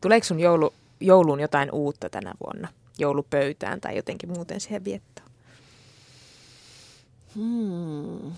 Tuleeko 0.00 0.24
sun 0.24 0.40
joulu, 0.40 0.72
jouluun 1.00 1.40
jotain 1.40 1.72
uutta 1.72 2.10
tänä 2.10 2.34
vuonna? 2.40 2.68
Joulupöytään 2.98 3.80
tai 3.80 3.96
jotenkin 3.96 4.32
muuten 4.32 4.60
siihen 4.60 4.84
viettoon? 4.84 5.27
Hmm. 7.34 8.32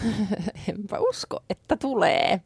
Enpä 0.68 0.98
usko, 0.98 1.42
että 1.50 1.76
tulee. 1.76 2.40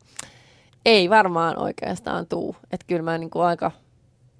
Ei 0.85 1.11
varmaan 1.11 1.59
oikeastaan 1.59 2.27
tuu. 2.27 2.57
Että 2.73 2.87
kyllä 2.87 3.03
mä 3.03 3.19
niinku 3.19 3.41
aika, 3.41 3.71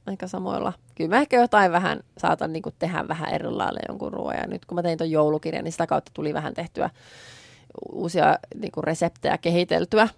aika 0.07 0.29
samoilla. 0.29 0.73
Kyllä 0.95 1.11
mä 1.11 1.21
ehkä 1.21 1.41
jotain 1.41 1.73
vähän 1.73 2.01
saatan 2.19 2.53
niinku 2.53 2.71
tehdä 2.79 3.09
vähän 3.09 3.35
eri 3.35 3.51
lailla 3.51 3.81
jonkun 3.89 4.13
ruoan. 4.13 4.37
Ja 4.37 4.47
nyt 4.47 4.65
kun 4.67 4.75
mä 4.75 4.83
tein 4.83 4.99
ton 4.99 5.11
joulukirjan, 5.11 5.65
niin 5.65 5.73
sitä 5.73 5.87
kautta 5.87 6.11
tuli 6.15 6.35
vähän 6.35 6.55
tehtyä 6.55 6.91
uusia 7.93 8.39
niinku 8.55 8.83
reseptejä 8.83 9.39
kehiteltyä. 9.39 10.09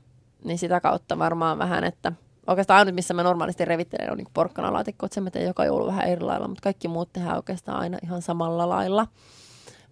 Niin 0.44 0.58
sitä 0.58 0.80
kautta 0.80 1.18
varmaan 1.18 1.58
vähän, 1.58 1.84
että 1.84 2.12
oikeastaan 2.46 2.78
ainut, 2.78 2.94
missä 2.94 3.14
mä 3.14 3.22
normaalisti 3.22 3.64
revittelen, 3.64 4.10
on 4.10 4.18
niin 4.18 4.28
porkkanalaatikko, 4.34 5.06
että 5.06 5.14
sen 5.14 5.24
mä 5.24 5.30
teen 5.30 5.46
joka 5.46 5.64
joulu 5.64 5.86
vähän 5.86 6.08
eri 6.08 6.20
lailla, 6.20 6.48
mutta 6.48 6.62
kaikki 6.62 6.88
muut 6.88 7.12
tehdään 7.12 7.36
oikeastaan 7.36 7.80
aina 7.80 7.98
ihan 8.02 8.22
samalla 8.22 8.68
lailla. 8.68 9.06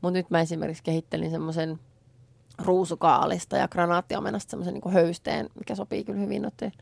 Mutta 0.01 0.19
nyt 0.19 0.31
mä 0.31 0.41
esimerkiksi 0.41 0.83
kehittelin 0.83 1.31
semmoisen 1.31 1.81
ruusukaalista 2.59 3.57
ja 3.57 3.69
granaattiamenasta 3.69 4.51
semmoisen 4.51 4.75
niin 4.75 4.93
höysteen, 4.95 5.51
mikä 5.59 5.75
sopii 5.75 6.05
kyllä 6.05 6.21
hyvin 6.21 6.43
noiden 6.43 6.73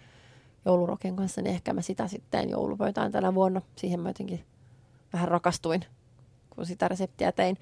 joulurokien 0.65 1.17
kanssa, 1.17 1.43
niin 1.43 1.55
ehkä 1.55 1.73
mä 1.73 1.83
sitä 1.83 2.09
sitten 2.09 2.51
joulupöytään 2.51 3.13
tänä 3.13 3.35
vuonna. 3.35 3.63
Siihen 3.77 4.01
mä 4.01 4.09
jotenkin 4.09 4.45
vähän 5.13 5.29
rakastuin, 5.29 5.85
kun 6.51 6.67
sitä 6.67 6.89
reseptiä 6.89 7.33
tein. 7.33 7.59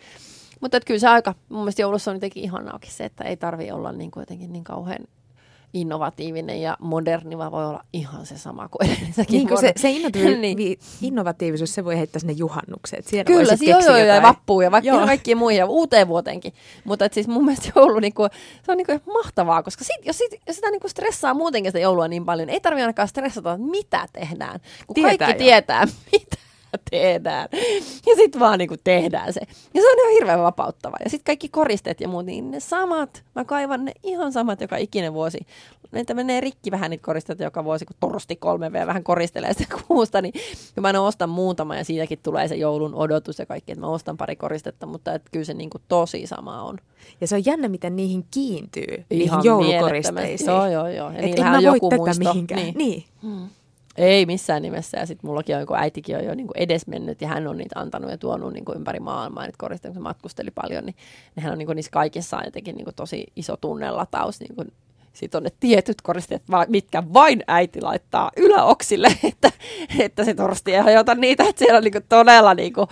Mutta 0.61 0.81
kyllä 0.81 1.01
se 1.01 1.09
aika, 1.09 1.35
mun 1.49 1.61
mielestä 1.61 1.83
joulussa 1.83 2.11
on 2.11 2.17
jotenkin 2.17 2.45
ihanaakin 2.45 2.93
se, 2.93 3.05
että 3.05 3.25
ei 3.25 3.37
tarvi 3.37 3.71
olla 3.71 3.93
niin 3.93 4.11
kuin 4.11 4.23
jotenkin 4.23 4.53
niin 4.53 4.65
kauhean 4.65 5.07
innovatiivinen 5.75 6.63
ja 6.63 6.77
moderni, 6.81 7.39
vaan 7.39 7.53
voi 7.53 7.67
olla 7.67 7.85
ihan 7.93 8.27
se 8.27 8.39
sama 8.39 8.69
kuin 8.69 8.91
edellisäkin 8.91 9.47
niin, 9.47 9.59
se, 9.61 9.73
se 9.77 9.91
innovatiiv- 9.91 10.39
niin. 10.57 10.79
innovatiivisuus, 11.03 11.75
se 11.75 11.85
voi 11.85 11.99
heittää 11.99 12.21
sinne 12.21 12.33
juhannukseen. 12.33 13.03
Siellä 13.07 13.25
Kyllä, 13.25 13.57
joo, 13.61 13.81
joo, 13.81 13.97
ja 13.97 14.23
vappuun 14.23 14.65
ja 14.65 14.71
vaikka 14.71 14.89
joo. 14.89 15.07
kaikkiin 15.07 15.39
muihin 15.39 15.65
uuteen 15.65 16.09
vuoteenkin. 16.09 16.53
Mutta 16.85 17.09
siis 17.13 17.29
mun 17.29 17.45
mielestä 17.45 17.73
joulu, 17.77 17.99
niin 17.99 18.15
kuin, 18.15 18.31
se 18.63 18.73
on 18.73 18.79
niin 18.79 18.87
kuin 18.87 19.03
mahtavaa, 19.07 19.63
koska 19.63 19.85
sit, 19.85 20.07
jos, 20.07 20.19
sit, 20.19 20.33
jos 20.47 20.57
sitä 20.57 20.71
niin 20.71 20.81
kuin 20.81 20.91
stressaa 20.91 21.35
muutenkin 21.35 21.69
sitä 21.69 21.79
joulua 21.79 22.09
niin 22.09 22.25
paljon, 22.25 22.49
ei 22.49 22.61
tarvitse 22.61 22.83
ainakaan 22.83 23.09
stressata, 23.09 23.53
että 23.53 23.67
mitä 23.67 24.09
tehdään. 24.13 24.61
Kun 24.87 24.95
tietää 24.95 25.19
kaikki 25.19 25.45
jo. 25.45 25.47
tietää, 25.47 25.85
mitä 26.13 26.37
tehdään. 26.91 27.49
Ja 28.07 28.17
sitten 28.17 28.41
vaan 28.41 28.59
niinku 28.59 28.77
tehdään 28.85 29.33
se. 29.33 29.41
Ja 29.75 29.83
se 29.83 29.91
on 29.91 29.99
ihan 29.99 30.13
hirveän 30.13 30.43
vapauttava. 30.43 30.97
Ja 31.05 31.11
sitten 31.11 31.25
kaikki 31.25 31.49
koristeet 31.49 32.01
ja 32.01 32.09
muut, 32.09 32.27
niin 32.27 32.51
ne 32.51 32.61
samat, 32.61 33.25
mä 33.35 33.45
kaivan 33.45 33.85
ne 33.85 33.93
ihan 34.03 34.33
samat 34.33 34.61
joka 34.61 34.77
ikinen 34.77 35.13
vuosi. 35.13 35.39
Niitä 35.93 36.15
menee 36.15 36.41
rikki 36.41 36.71
vähän 36.71 36.91
niitä 36.91 37.05
koristeet 37.05 37.41
joka 37.41 37.65
vuosi, 37.65 37.85
kun 37.85 37.97
torsti 38.01 38.37
kolme 38.37 38.73
v 38.73 38.87
vähän 38.87 39.05
koristelee 39.05 39.55
sitä 39.55 39.77
kuusta, 39.89 40.23
niin 40.23 40.35
mä 40.81 40.87
aina 40.89 41.03
ostan 41.03 41.31
muutama 41.31 41.77
ja 41.77 41.85
siitäkin 41.85 42.19
tulee 42.23 42.49
se 42.49 42.55
joulun 42.55 42.95
odotus 42.95 43.39
ja 43.39 43.47
kaikki, 43.47 43.73
että 43.73 43.81
mä 43.81 43.87
ostan 43.87 44.17
pari 44.17 44.37
koristetta, 44.37 44.87
mutta 44.87 45.15
et 45.15 45.23
kyllä 45.33 45.45
se 45.45 45.55
niinku 45.55 45.79
tosi 45.89 46.27
sama 46.27 46.63
on. 46.63 46.79
Ja 47.21 47.27
se 47.27 47.35
on 47.35 47.47
jännä, 47.47 47.69
miten 47.69 47.97
niihin 47.97 48.25
kiintyy, 48.31 49.05
ihan 49.11 49.39
niihin 49.39 49.45
joulukoristeisiin. 49.45 50.51
Joo, 50.51 50.67
joo, 50.67 50.89
joo. 50.89 51.11
Ja 51.11 51.19
Et 51.19 51.39
en 51.39 51.45
mä 51.45 51.53
voi 51.53 51.63
joku 51.63 51.89
tätä 51.89 52.03
muisto. 52.03 52.25
mihinkään. 52.25 52.61
Niin. 52.61 52.75
niin. 52.79 53.05
Hmm. 53.23 53.49
Ei 53.97 54.27
missään 54.27 54.63
nimessä. 54.63 54.99
Ja 54.99 55.07
sitten 55.07 55.29
mullakin 55.29 55.55
on, 55.55 55.61
joku 55.61 55.75
äitikin 55.75 56.17
on 56.17 56.25
jo 56.25 56.35
niin 56.35 56.49
edesmennyt 56.55 57.21
ja 57.21 57.29
hän 57.29 57.47
on 57.47 57.59
niitä 57.59 57.81
antanut 57.81 58.11
ja 58.11 58.19
tuonut 58.19 58.53
niin 58.53 58.65
kuin 58.65 58.79
ympäri 58.79 59.01
maailmaa. 59.01 59.47
Nyt 59.47 59.57
korista, 59.57 59.89
kun 59.89 59.95
se 59.95 60.01
matkusteli 60.01 60.51
paljon, 60.51 60.87
niin 60.87 60.97
nehän 61.37 61.53
on 61.53 61.59
niin 61.59 61.67
kuin 61.67 61.77
niissä 61.77 61.93
kaikissa 61.93 62.45
jotenkin 62.45 62.77
niin 62.77 62.85
kuin 62.85 62.95
tosi 62.95 63.27
iso 63.37 63.57
tunnelataus. 63.57 64.41
Niin 64.41 64.55
kuin 64.55 64.73
sitten 65.13 65.39
on 65.39 65.43
ne 65.43 65.51
tietyt 65.61 66.03
koristeet, 66.03 66.43
mitkä 66.69 67.03
vain 67.13 67.45
äiti 67.47 67.81
laittaa 67.81 68.31
yläoksille, 68.37 69.09
että, 69.25 69.53
että 69.99 70.25
se 70.25 70.35
torsti 70.35 70.75
ei 70.75 70.81
hajota 70.81 71.15
niitä, 71.15 71.45
että 71.49 71.59
siellä 71.59 71.77
on 71.77 71.85
niinku 71.85 72.01
todella 72.09 72.55
niinku, 72.55 72.89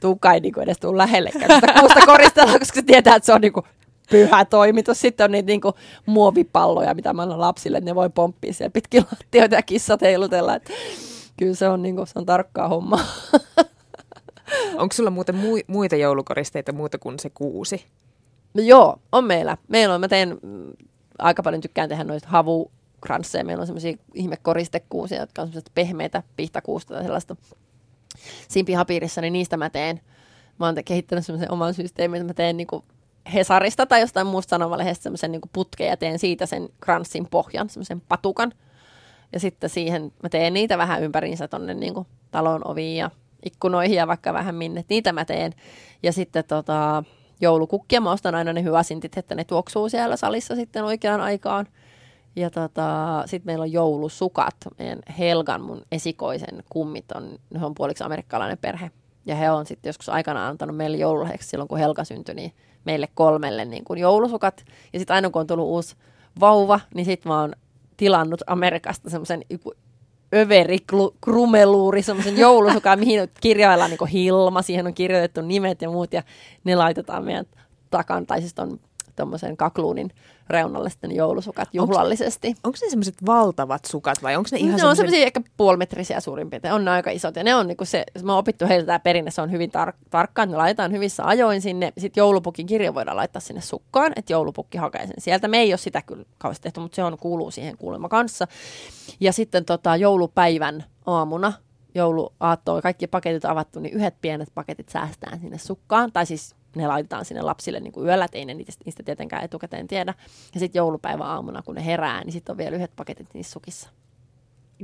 tukai 0.00 0.40
niinku 0.40 0.60
edes 0.60 0.78
tuu 0.78 0.96
lähellekään 0.96 1.60
sitä 1.60 1.74
kuusta 1.80 2.06
koristella, 2.12 2.58
koska 2.58 2.74
se 2.74 2.82
tietää, 2.82 3.16
että 3.16 3.26
se 3.26 3.32
on 3.32 3.40
niinku 3.40 3.64
pyhä 4.10 4.44
toimitus. 4.44 5.00
Sitten 5.00 5.24
on 5.24 5.30
niitä 5.30 5.46
niinku 5.46 5.72
muovipalloja, 6.06 6.94
mitä 6.94 7.12
mä 7.12 7.22
annan 7.22 7.40
lapsille, 7.40 7.78
että 7.78 7.90
ne 7.90 7.94
voi 7.94 8.10
pomppia 8.10 8.52
siellä 8.52 8.70
pitkin 8.70 9.04
lattioita 9.12 9.54
ja 9.54 9.62
kissat 9.62 10.00
heilutella. 10.00 10.54
Että 10.54 10.72
kyllä 11.36 11.54
se 11.54 11.68
on, 11.68 11.82
niinku, 11.82 12.06
se 12.06 12.12
on 12.14 12.26
tarkkaa 12.26 12.68
hommaa. 12.68 13.04
Onko 14.76 14.92
sulla 14.92 15.10
muuten 15.10 15.34
muita 15.66 15.96
joulukoristeita 15.96 16.72
muuta 16.72 16.98
kuin 16.98 17.18
se 17.18 17.30
kuusi? 17.30 17.84
No 18.54 18.62
joo, 18.62 18.98
on 19.12 19.24
meillä. 19.24 19.56
Meillä 19.68 19.94
on, 19.94 20.00
mä 20.00 20.08
teen 20.08 20.38
mm, 20.42 20.72
aika 21.18 21.42
paljon 21.42 21.60
tykkään 21.60 21.88
tehdä 21.88 22.04
noita 22.04 22.28
havukransseja. 22.28 23.44
Meillä 23.44 23.60
on 23.60 23.66
semmoisia 23.66 23.96
ihmekoristekuusia, 24.14 25.20
jotka 25.20 25.42
on 25.42 25.48
semmoiset 25.48 25.70
pehmeitä 25.74 26.22
pihtakuusta 26.36 26.94
tai 26.94 27.02
sellaista. 27.02 27.36
Siinä 28.48 28.66
pihapiirissä, 28.66 29.20
niin 29.20 29.32
niistä 29.32 29.56
mä 29.56 29.70
teen. 29.70 30.00
Mä 30.58 30.66
oon 30.66 30.74
kehittänyt 30.84 31.26
semmoisen 31.26 31.52
oman 31.52 31.74
systeemin, 31.74 32.20
että 32.20 32.30
mä 32.30 32.34
teen 32.34 32.56
niinku 32.56 32.84
Hesarista 33.34 33.86
tai 33.86 34.00
jostain 34.00 34.26
muusta 34.26 34.50
sanomalehdestä 34.50 35.02
semmoisen 35.02 35.32
niin 35.32 35.40
putkeen 35.52 35.90
ja 35.90 35.96
teen 35.96 36.18
siitä 36.18 36.46
sen 36.46 36.68
kranssin 36.80 37.26
pohjan, 37.30 37.68
semmoisen 37.68 38.00
patukan. 38.00 38.52
Ja 39.32 39.40
sitten 39.40 39.70
siihen 39.70 40.12
mä 40.22 40.28
teen 40.28 40.54
niitä 40.54 40.78
vähän 40.78 41.02
ympäriinsä 41.02 41.48
tonne 41.48 41.74
niin 41.74 41.94
kuin 41.94 42.06
talon 42.30 42.68
oviin 42.68 42.96
ja 42.96 43.10
ikkunoihin 43.44 43.96
ja 43.96 44.06
vaikka 44.06 44.32
vähän 44.32 44.54
minne. 44.54 44.84
Niitä 44.88 45.12
mä 45.12 45.24
teen. 45.24 45.52
Ja 46.02 46.12
sitten 46.12 46.44
tota, 46.44 47.04
joulukukkia 47.40 48.00
mä 48.00 48.12
ostan 48.12 48.34
aina 48.34 48.52
ne 48.52 48.62
hyväsintit, 48.62 49.18
että 49.18 49.34
ne 49.34 49.44
tuoksuu 49.44 49.88
siellä 49.88 50.16
salissa 50.16 50.54
sitten 50.54 50.84
oikeaan 50.84 51.20
aikaan. 51.20 51.66
Ja 52.36 52.50
tota, 52.50 53.22
sitten 53.26 53.46
meillä 53.46 53.62
on 53.62 53.72
joulusukat. 53.72 54.54
Meidän 54.78 54.98
Helgan, 55.18 55.62
mun 55.62 55.82
esikoisen 55.92 56.62
kummit, 56.70 57.12
on, 57.12 57.38
ne 57.54 57.64
on 57.64 57.74
puoliksi 57.74 58.04
amerikkalainen 58.04 58.58
perhe. 58.58 58.90
Ja 59.26 59.34
he 59.34 59.50
on 59.50 59.66
sitten 59.66 59.88
joskus 59.88 60.08
aikana 60.08 60.48
antanut 60.48 60.76
meille 60.76 60.96
joululahjaksi 60.96 61.48
silloin, 61.48 61.68
kun 61.68 61.78
Helga 61.78 62.04
syntyi, 62.04 62.34
niin 62.34 62.52
meille 62.84 63.08
kolmelle 63.14 63.64
niin 63.64 63.84
kuin 63.84 63.98
joulusukat. 64.00 64.64
Ja 64.92 64.98
sitten 64.98 65.14
aina 65.14 65.30
kun 65.30 65.40
on 65.40 65.46
tullut 65.46 65.66
uusi 65.66 65.96
vauva, 66.40 66.80
niin 66.94 67.04
sitten 67.04 67.32
mä 67.32 67.40
oon 67.40 67.52
tilannut 67.96 68.40
Amerikasta 68.46 69.10
semmoisen 69.10 69.44
överi 70.34 70.78
krumeluuri, 71.20 72.02
semmoisen 72.02 72.38
joulusukan, 72.38 72.98
mihin 72.98 73.28
kirjaillaan 73.40 73.90
niin 73.90 74.06
Hilma, 74.06 74.62
siihen 74.62 74.86
on 74.86 74.94
kirjoitettu 74.94 75.40
nimet 75.40 75.82
ja 75.82 75.90
muut, 75.90 76.12
ja 76.12 76.22
ne 76.64 76.76
laitetaan 76.76 77.24
meidän 77.24 77.46
takan, 77.90 78.26
tai 78.26 78.40
siis 78.40 78.54
tuommoisen 79.16 79.56
kakluunin 79.56 80.10
reunalle 80.52 80.90
sitten 80.90 81.14
joulusukat 81.16 81.68
juhlallisesti. 81.72 82.48
Onko, 82.48 82.60
onko 82.64 82.78
ne 82.82 82.90
semmoiset 82.90 83.26
valtavat 83.26 83.84
sukat 83.84 84.22
vai 84.22 84.36
onko 84.36 84.48
ne 84.52 84.58
ihan 84.58 84.76
Ne 84.76 84.84
on 84.84 84.96
semmoisia 84.96 85.26
ehkä 85.26 85.40
puolimetrisiä 85.56 86.20
suurin 86.20 86.50
piirtein, 86.50 86.74
on 86.74 86.84
ne 86.84 86.90
aika 86.90 87.10
isot 87.10 87.36
ja 87.36 87.44
ne 87.44 87.54
on 87.54 87.66
niinku 87.66 87.84
se, 87.84 88.04
mä 88.22 88.32
oon 88.32 88.38
opittu 88.38 88.66
heiltä 88.66 88.86
tämä 88.86 88.98
perinne, 88.98 89.30
se 89.30 89.42
on 89.42 89.50
hyvin 89.50 89.70
tar- 89.70 89.96
tarkkaan, 90.10 90.50
ne 90.50 90.56
laitetaan 90.56 90.92
hyvissä 90.92 91.24
ajoin 91.24 91.62
sinne, 91.62 91.92
sitten 91.98 92.20
joulupukin 92.20 92.66
kirja 92.66 92.94
voidaan 92.94 93.16
laittaa 93.16 93.40
sinne 93.40 93.60
sukkaan, 93.60 94.12
että 94.16 94.32
joulupukki 94.32 94.78
hakee 94.78 95.06
sen 95.06 95.14
sieltä. 95.18 95.48
Me 95.48 95.58
ei 95.58 95.72
ole 95.72 95.78
sitä 95.78 96.02
kyllä 96.02 96.24
kauheasti 96.38 96.62
tehty, 96.62 96.80
mutta 96.80 96.96
se 96.96 97.04
on 97.04 97.18
kuuluu 97.18 97.50
siihen 97.50 97.76
kuulemma 97.76 98.08
kanssa. 98.08 98.46
Ja 99.20 99.32
sitten 99.32 99.64
tota, 99.64 99.96
joulupäivän 99.96 100.84
aamuna 101.06 101.52
jouluaattoon, 101.94 102.82
kaikki 102.82 103.06
paketit 103.06 103.44
avattu, 103.44 103.80
niin 103.80 103.94
yhdet 103.94 104.14
pienet 104.22 104.48
paketit 104.54 104.88
säästään 104.88 105.40
sinne 105.40 105.58
sukkaan, 105.58 106.12
tai 106.12 106.26
siis 106.26 106.54
ne 106.76 106.86
laitetaan 106.86 107.24
sinne 107.24 107.42
lapsille 107.42 107.80
niin 107.80 107.92
kuin 107.92 108.06
yöllä, 108.06 108.28
ei 108.32 108.44
ne 108.44 108.54
niistä, 108.54 108.82
niistä 108.84 109.02
tietenkään 109.02 109.44
etukäteen 109.44 109.88
tiedä. 109.88 110.14
Ja 110.54 110.60
sitten 110.60 110.80
joulupäivä 110.80 111.24
aamuna, 111.24 111.62
kun 111.62 111.74
ne 111.74 111.84
herää, 111.84 112.24
niin 112.24 112.32
sitten 112.32 112.52
on 112.52 112.58
vielä 112.58 112.76
yhdet 112.76 112.92
paketit 112.96 113.28
niissä 113.34 113.52
sukissa. 113.52 113.88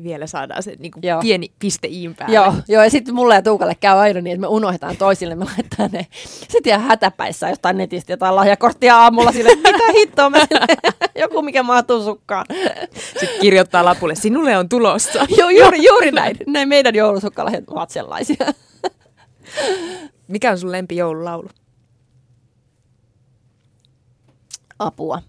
Vielä 0.03 0.27
saadaan 0.27 0.62
se 0.62 0.77
niin 0.79 0.92
kuin 0.92 1.03
pieni 1.20 1.53
piste 1.59 1.88
iin 1.88 2.14
päälle. 2.14 2.35
Joo, 2.35 2.55
joo, 2.68 2.83
ja 2.83 2.90
sitten 2.90 3.14
mulle 3.14 3.35
ja 3.35 3.42
Tuukalle 3.42 3.74
käy 3.74 3.98
aina 3.98 4.20
niin, 4.20 4.35
että 4.35 4.40
me 4.40 4.46
unohdetaan 4.46 4.96
toisille, 4.96 5.35
me 5.35 5.44
laitetaan 5.44 5.90
ne 5.92 6.07
sitten 6.48 6.70
ihan 6.70 6.83
hätäpäissä 6.83 7.48
jostain 7.48 7.77
netistä 7.77 8.12
jotain 8.12 8.37
lahjakorttia 8.37 8.96
aamulla 8.96 9.33
sille, 9.33 9.51
että 9.51 9.72
mitä 9.72 9.92
hittoa 9.92 10.31
me 10.31 10.46
joku 11.22 11.42
mikä 11.42 11.62
mahtuu 11.62 12.03
sukkaan. 12.03 12.46
Sitten 12.94 13.40
kirjoittaa 13.40 13.85
lapulle, 13.85 14.14
sinulle 14.14 14.59
on 14.59 14.68
tulossa. 14.68 15.27
joo, 15.38 15.51
juuri, 15.51 15.85
juuri 15.87 16.11
näin. 16.11 16.37
Näin 16.46 16.68
meidän 16.68 16.94
joulusukkalahet 16.94 17.64
ovat 17.66 17.90
sellaisia. 17.90 18.46
Mikä 20.29 20.51
on 20.51 20.59
sun 20.59 20.72
lempi 20.72 20.96
joululaulu? 20.96 21.48
Apua. 24.78 25.22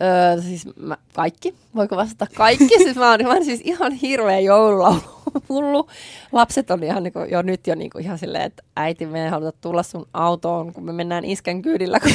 Öö, 0.00 0.42
siis 0.42 0.76
mä, 0.76 0.96
kaikki, 1.14 1.54
voiko 1.74 1.96
vastata 1.96 2.26
kaikki? 2.36 2.78
siis 2.84 2.96
mä 2.96 3.10
oon, 3.10 3.20
mä 3.22 3.32
oon 3.32 3.44
siis 3.44 3.60
ihan 3.64 3.92
hirveä 3.92 4.40
joululaulu. 4.40 5.88
Lapset 6.32 6.70
on 6.70 6.82
ihan 6.82 7.02
niin 7.02 7.12
kuin, 7.12 7.30
jo 7.30 7.42
nyt 7.42 7.66
jo 7.66 7.74
niin 7.74 7.90
kuin 7.90 8.04
ihan 8.04 8.18
silleen, 8.18 8.44
että 8.44 8.62
äiti, 8.76 9.06
me 9.06 9.24
ei 9.24 9.30
haluta 9.30 9.58
tulla 9.60 9.82
sun 9.82 10.08
autoon, 10.12 10.72
kun 10.72 10.84
me 10.84 10.92
mennään 10.92 11.24
iskän 11.24 11.62
kyydillä, 11.62 12.00
kun, 12.00 12.12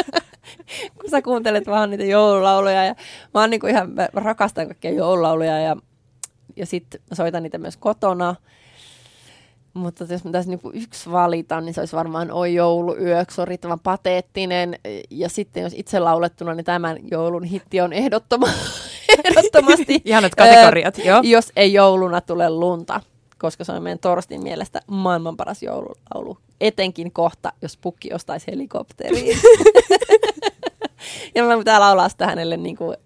kun 1.00 1.10
sä 1.10 1.22
kuuntelet 1.22 1.66
vaan 1.66 1.90
niitä 1.90 2.04
joululauluja. 2.04 2.84
Ja 2.84 2.94
mä 3.34 3.40
oon 3.40 3.50
niin 3.50 3.60
kuin 3.60 3.70
ihan, 3.70 3.90
mä 3.90 4.08
rakastan 4.14 4.66
kaikkia 4.66 4.90
joululauluja 4.90 5.58
ja, 5.58 5.76
ja 6.56 6.66
sitten 6.66 7.00
soitan 7.12 7.42
niitä 7.42 7.58
myös 7.58 7.76
kotona. 7.76 8.34
Mutta 9.74 10.04
jos 10.08 10.22
pitäisi 10.22 10.48
niinku 10.48 10.70
yksi 10.74 11.12
valita, 11.12 11.60
niin 11.60 11.74
se 11.74 11.80
olisi 11.80 11.96
varmaan 11.96 12.30
Oi 12.30 12.54
jouluyöksi, 12.54 13.40
on 13.40 13.48
riittävän 13.48 13.80
pateettinen. 13.80 14.78
Ja 15.10 15.28
sitten 15.28 15.62
jos 15.62 15.72
itse 15.76 16.00
laulettuna, 16.00 16.54
niin 16.54 16.64
tämän 16.64 16.96
joulun 17.10 17.44
hitti 17.44 17.80
on 17.80 17.92
ehdottoma, 17.92 18.48
ehdottomasti. 19.24 20.02
Ihanat 20.04 20.34
kategoriat, 20.34 20.98
joo. 20.98 21.20
Jos 21.22 21.52
ei 21.56 21.72
jouluna 21.72 22.20
tule 22.20 22.50
lunta, 22.50 23.00
koska 23.38 23.64
se 23.64 23.72
on 23.72 23.82
meidän 23.82 23.98
Torstin 23.98 24.42
mielestä 24.42 24.80
maailman 24.86 25.36
paras 25.36 25.62
joululaulu. 25.62 26.38
Etenkin 26.60 27.12
kohta, 27.12 27.52
jos 27.62 27.76
pukki 27.76 28.14
ostaisi 28.14 28.46
helikopteriin. 28.50 29.38
ja 31.34 31.44
mä 31.44 31.58
pitää 31.58 31.80
laulaa 31.80 32.08
sitä 32.08 32.26
hänelle 32.26 32.56
niin 32.56 32.76
kuin 32.76 32.96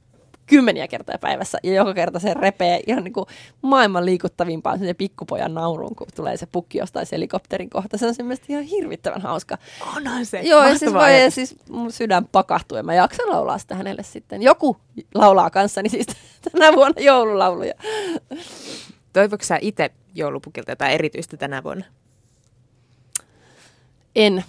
kymmeniä 0.47 0.89
kertoja 0.89 1.19
päivässä 1.19 1.59
ja 1.63 1.75
joka 1.75 1.95
kerta 1.95 2.19
se 2.19 2.35
repee 2.35 2.81
ihan 2.87 3.05
niin 3.05 3.13
kuin 3.13 3.27
maailman 3.63 4.07
liikuttavimpaan 4.07 4.79
se 4.79 4.95
pikkupojan 4.95 5.55
nauruun, 5.55 5.97
kun 5.97 6.07
tulee 6.17 6.37
se 6.37 6.47
pukki 6.47 6.79
jostain 6.79 7.07
helikopterin 7.13 7.71
kohta. 7.71 7.99
Se 7.99 8.07
on 8.07 8.15
semmoista 8.15 8.47
ihan 8.49 8.65
hirvittävän 8.65 9.23
hauska. 9.23 9.59
Onhan 9.97 10.27
se. 10.27 10.41
Joo, 10.41 10.65
ja 10.65 10.79
siis, 10.79 10.93
voi, 10.93 11.23
ja 11.23 11.31
siis 11.31 11.57
mun 11.71 11.93
sydän 11.93 12.29
pakahtuu 12.29 12.77
ja 12.79 12.83
mä 12.83 12.95
jaksan 12.95 13.29
laulaa 13.29 13.59
sitä 13.59 13.75
hänelle 13.75 14.03
sitten. 14.03 14.43
Joku 14.43 14.77
laulaa 15.15 15.51
kanssani 15.51 15.89
siis 15.89 16.07
tänä 16.53 16.73
vuonna 16.73 17.03
joululauluja. 17.03 17.75
Toivoiko 19.13 19.45
sä 19.45 19.59
itse 19.61 19.91
joulupukilta 20.15 20.73
jotain 20.73 20.93
erityistä 20.93 21.37
tänä 21.37 21.63
vuonna? 21.63 21.85
En. 24.17 24.45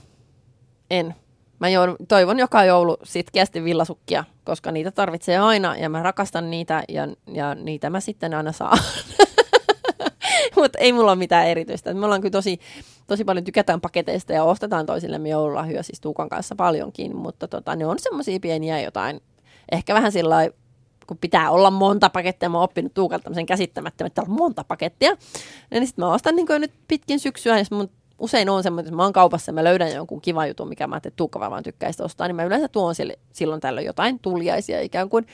En. 0.89 1.15
Mä 1.59 1.69
joudun, 1.69 1.95
toivon 2.07 2.39
joka 2.39 2.63
joulu 2.63 2.97
sitkeästi 3.03 3.63
villasukkia, 3.63 4.23
koska 4.43 4.71
niitä 4.71 4.91
tarvitsee 4.91 5.37
aina 5.37 5.75
ja 5.75 5.89
mä 5.89 6.03
rakastan 6.03 6.51
niitä 6.51 6.83
ja, 6.89 7.07
ja 7.33 7.55
niitä 7.55 7.89
mä 7.89 7.99
sitten 7.99 8.33
aina 8.33 8.51
saan. 8.51 8.79
Mutta 10.55 10.79
ei 10.79 10.93
mulla 10.93 11.11
ole 11.11 11.19
mitään 11.19 11.47
erityistä. 11.47 11.93
Me 11.93 12.05
ollaan 12.05 12.21
kyllä 12.21 12.31
tosi, 12.31 12.59
tosi 13.07 13.23
paljon 13.23 13.43
tykätään 13.45 13.81
paketeista 13.81 14.33
ja 14.33 14.43
ostetaan 14.43 14.85
toisillemme 14.85 15.29
joululahjoja 15.29 15.83
siis 15.83 16.01
Tuukan 16.01 16.29
kanssa 16.29 16.55
paljonkin, 16.55 17.15
mutta 17.15 17.47
tota, 17.47 17.75
ne 17.75 17.85
on 17.85 17.99
semmoisia 17.99 18.39
pieniä 18.39 18.81
jotain 18.81 19.21
ehkä 19.71 19.93
vähän 19.93 20.11
sillä 20.11 20.49
kun 21.07 21.17
pitää 21.17 21.51
olla 21.51 21.71
monta 21.71 22.09
pakettia, 22.09 22.49
mä 22.49 22.57
oon 22.57 22.63
oppinut 22.63 22.93
Tuukalta 22.93 23.23
tämmöisen 23.23 23.45
käsittämättömän, 23.45 24.07
että 24.07 24.21
on 24.21 24.31
monta 24.31 24.63
pakettia. 24.63 25.11
Niin 25.71 25.87
sitten 25.87 26.05
mä 26.05 26.13
ostan 26.13 26.35
niin 26.35 26.47
nyt 26.59 26.73
pitkin 26.87 27.19
syksyä, 27.19 27.57
jos 27.57 27.71
mun 27.71 27.89
usein 28.19 28.49
on 28.49 28.63
semmoinen, 28.63 28.87
että 28.87 28.95
mä 28.95 29.03
oon 29.03 29.13
kaupassa 29.13 29.49
ja 29.49 29.53
mä 29.53 29.63
löydän 29.63 29.91
jonkun 29.91 30.21
kivan 30.21 30.47
jutun, 30.47 30.69
mikä 30.69 30.87
mä 30.87 30.95
ajattelin, 30.95 31.11
että 31.11 31.17
Tuukka 31.17 31.39
vaan 31.39 31.63
tykkäisi 31.63 32.03
ostaa, 32.03 32.27
niin 32.27 32.35
mä 32.35 32.43
yleensä 32.43 32.67
tuon 32.67 32.95
sille, 32.95 33.19
silloin 33.33 33.61
tällöin 33.61 33.85
jotain 33.85 34.19
tuliaisia 34.19 34.81
ikään 34.81 35.09
kuin. 35.09 35.27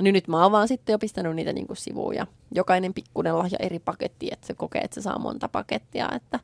Niin 0.00 0.12
nyt 0.12 0.28
mä 0.28 0.42
oon 0.42 0.52
vaan 0.52 0.68
sitten 0.68 0.92
jo 0.92 0.98
pistänyt 0.98 1.36
niitä 1.36 1.52
niin 1.52 1.66
kuin 1.66 1.76
sivuun 1.76 2.14
ja 2.14 2.26
jokainen 2.54 2.94
pikkuinen 2.94 3.38
lahja 3.38 3.58
eri 3.60 3.78
paketti, 3.78 4.28
että 4.32 4.46
se 4.46 4.54
kokee, 4.54 4.82
että 4.82 4.94
se 4.94 5.02
saa 5.02 5.18
monta 5.18 5.48
pakettia, 5.48 6.08
että 6.16 6.40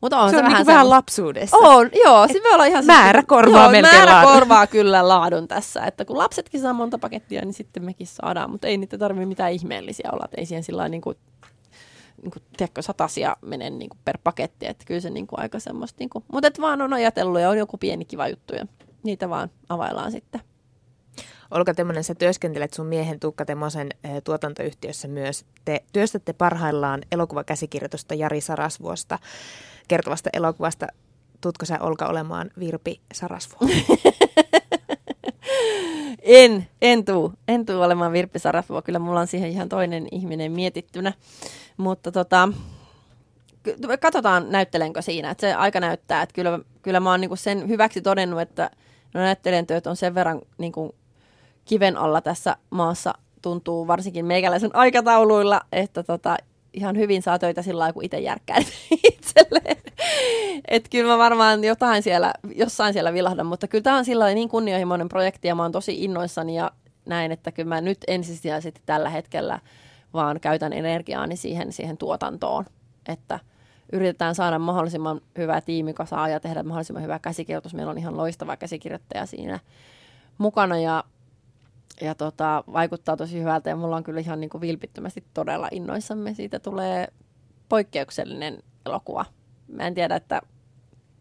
mutta 0.00 0.20
on 0.20 0.30
se, 0.30 0.32
se 0.32 0.36
on 0.36 0.44
vähän, 0.44 0.58
niin 0.58 0.66
vähän 0.66 0.90
lapsuudessa. 0.90 1.56
On, 1.56 1.90
joo. 2.04 2.28
Se 2.28 2.40
voi 2.44 2.52
olla 2.52 2.64
ihan 2.64 2.86
määrä 2.86 3.20
siis, 3.20 3.28
korvaa 3.28 3.62
joo, 3.62 3.70
melkein 3.70 3.94
määrä 3.94 4.12
laadun. 4.12 4.32
korvaa 4.32 4.66
kyllä 4.66 5.08
laadun 5.08 5.48
tässä. 5.48 5.84
Että 5.84 6.04
kun 6.04 6.18
lapsetkin 6.18 6.60
saa 6.60 6.72
monta 6.72 6.98
pakettia, 6.98 7.44
niin 7.44 7.54
sitten 7.54 7.84
mekin 7.84 8.06
saadaan. 8.06 8.50
Mutta 8.50 8.66
ei 8.66 8.76
niitä 8.76 8.98
tarvitse 8.98 9.26
mitään 9.26 9.52
ihmeellisiä 9.52 10.10
olla. 10.12 10.24
Että 10.24 10.40
ei 10.40 10.46
siihen 10.46 10.64
sillä 10.64 10.88
niin 10.88 11.00
kuin, 11.00 11.16
niin 12.22 12.30
kuin, 12.30 12.42
tiedätkö, 12.56 12.82
satasia 12.82 13.36
mene 13.42 13.70
niin 13.70 13.88
kuin 13.88 13.98
per 14.04 14.18
paketti. 14.24 14.66
Että 14.66 14.84
kyllä 14.84 15.00
se 15.00 15.10
niin 15.10 15.26
kuin 15.26 15.40
aika 15.40 15.60
semmoista. 15.60 15.96
Niin 15.98 16.10
kuin, 16.10 16.24
mutta 16.32 16.48
et 16.48 16.60
vaan 16.60 16.82
on 16.82 16.92
ajatellut 16.92 17.40
ja 17.40 17.50
on 17.50 17.58
joku 17.58 17.78
pieni 17.78 18.04
kiva 18.04 18.28
juttu 18.28 18.54
ja 18.54 18.66
niitä 19.02 19.30
vaan 19.30 19.50
availlaan 19.68 20.12
sitten. 20.12 20.40
Olka 21.50 21.74
Temmonen, 21.74 22.04
sä 22.04 22.14
työskentelet 22.14 22.74
sun 22.74 22.86
miehen 22.86 23.20
Tuukka 23.20 23.44
Temosen 23.44 23.88
tuotantoyhtiössä 24.24 25.08
myös. 25.08 25.44
Te 25.64 25.84
työstätte 25.92 26.32
parhaillaan 26.32 27.02
elokuvakäsikirjoitusta 27.12 28.14
Jari 28.14 28.40
Sarasvuosta 28.40 29.18
kertovasta 29.88 30.30
elokuvasta. 30.32 30.86
Tutko 31.40 31.66
sä 31.66 31.78
Olka 31.80 32.06
olemaan 32.06 32.50
Virpi 32.58 33.00
Sarasvuo? 33.14 33.68
en, 36.26 36.68
en 36.82 37.04
tuu. 37.04 37.32
En 37.48 37.66
tuu 37.66 37.82
olemaan 37.82 38.12
Virpi 38.12 38.38
Sarasvuo. 38.38 38.82
Kyllä 38.82 38.98
mulla 38.98 39.20
on 39.20 39.26
siihen 39.26 39.50
ihan 39.50 39.68
toinen 39.68 40.08
ihminen 40.12 40.52
mietittynä. 40.52 41.12
Mutta 41.76 42.12
tota, 42.12 42.48
katsotaan 44.00 44.46
näyttelenkö 44.50 45.02
siinä. 45.02 45.30
Että 45.30 45.40
se 45.40 45.54
aika 45.54 45.80
näyttää. 45.80 46.22
Että 46.22 46.34
kyllä, 46.34 46.58
kyllä 46.82 47.00
mä 47.00 47.10
oon 47.10 47.20
niinku 47.20 47.36
sen 47.36 47.68
hyväksi 47.68 48.02
todennut, 48.02 48.40
että 48.40 48.70
no 49.14 49.20
näyttelijän 49.20 49.66
työt 49.66 49.86
on 49.86 49.96
sen 49.96 50.14
verran 50.14 50.42
niinku 50.58 50.94
kiven 51.64 51.96
alla 51.96 52.20
tässä 52.20 52.56
maassa 52.70 53.14
tuntuu 53.42 53.86
varsinkin 53.86 54.26
meikäläisen 54.26 54.76
aikatauluilla, 54.76 55.60
että 55.72 56.02
tota, 56.02 56.36
ihan 56.76 56.96
hyvin 56.96 57.22
saa 57.22 57.38
töitä 57.38 57.62
sillä 57.62 57.78
lailla, 57.78 57.92
kun 57.92 58.04
itse 58.04 58.18
järkkää 58.18 58.56
itselleen. 59.12 59.76
Että 60.68 60.88
kyllä 60.90 61.12
mä 61.12 61.18
varmaan 61.18 61.64
jotain 61.64 62.02
siellä, 62.02 62.32
jossain 62.54 62.92
siellä 62.92 63.12
vilahdan, 63.12 63.46
mutta 63.46 63.68
kyllä 63.68 63.82
tämä 63.82 63.96
on 63.96 64.04
sillä 64.04 64.34
niin 64.34 64.48
kunnianhimoinen 64.48 65.08
projekti 65.08 65.48
ja 65.48 65.54
mä 65.54 65.62
oon 65.62 65.72
tosi 65.72 66.04
innoissani 66.04 66.56
ja 66.56 66.70
näin, 67.06 67.32
että 67.32 67.52
kyllä 67.52 67.68
mä 67.68 67.80
nyt 67.80 67.98
ensisijaisesti 68.06 68.80
tällä 68.86 69.10
hetkellä 69.10 69.60
vaan 70.14 70.40
käytän 70.40 70.72
energiaani 70.72 71.36
siihen, 71.36 71.72
siihen 71.72 71.96
tuotantoon, 71.96 72.64
että 73.08 73.40
yritetään 73.92 74.34
saada 74.34 74.58
mahdollisimman 74.58 75.20
hyvä 75.38 75.60
tiimi 75.60 75.94
kasaan 75.94 76.32
ja 76.32 76.40
tehdä 76.40 76.62
mahdollisimman 76.62 77.02
hyvä 77.02 77.18
käsikirjoitus. 77.18 77.74
Meillä 77.74 77.90
on 77.90 77.98
ihan 77.98 78.16
loistava 78.16 78.56
käsikirjoittaja 78.56 79.26
siinä 79.26 79.60
mukana 80.38 80.78
ja 80.78 81.04
ja 82.00 82.14
tota, 82.14 82.64
vaikuttaa 82.72 83.16
tosi 83.16 83.40
hyvältä 83.40 83.70
ja 83.70 83.76
mulla 83.76 83.96
on 83.96 84.04
kyllä 84.04 84.20
ihan 84.20 84.40
niin 84.40 84.50
kuin 84.50 84.60
vilpittömästi 84.60 85.24
todella 85.34 85.68
innoissamme. 85.70 86.34
Siitä 86.34 86.58
tulee 86.58 87.08
poikkeuksellinen 87.68 88.62
elokuva. 88.86 89.24
Mä 89.68 89.86
en 89.86 89.94
tiedä, 89.94 90.16
että 90.16 90.42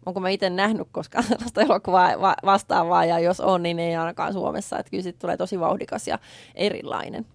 onko 0.05 0.19
mä 0.19 0.29
itse 0.29 0.49
nähnyt 0.49 0.87
koskaan 0.91 1.23
sellaista 1.23 1.61
elokuvaa 1.61 2.21
va- 2.21 2.35
vastaavaa 2.45 3.05
ja 3.05 3.19
jos 3.19 3.39
on, 3.39 3.63
niin 3.63 3.79
ei 3.79 3.95
ainakaan 3.95 4.33
Suomessa. 4.33 4.79
Että 4.79 4.89
kyllä 4.89 5.03
siitä 5.03 5.19
tulee 5.19 5.37
tosi 5.37 5.59
vauhdikas 5.59 6.07
ja 6.07 6.19
erilainen. 6.55 7.25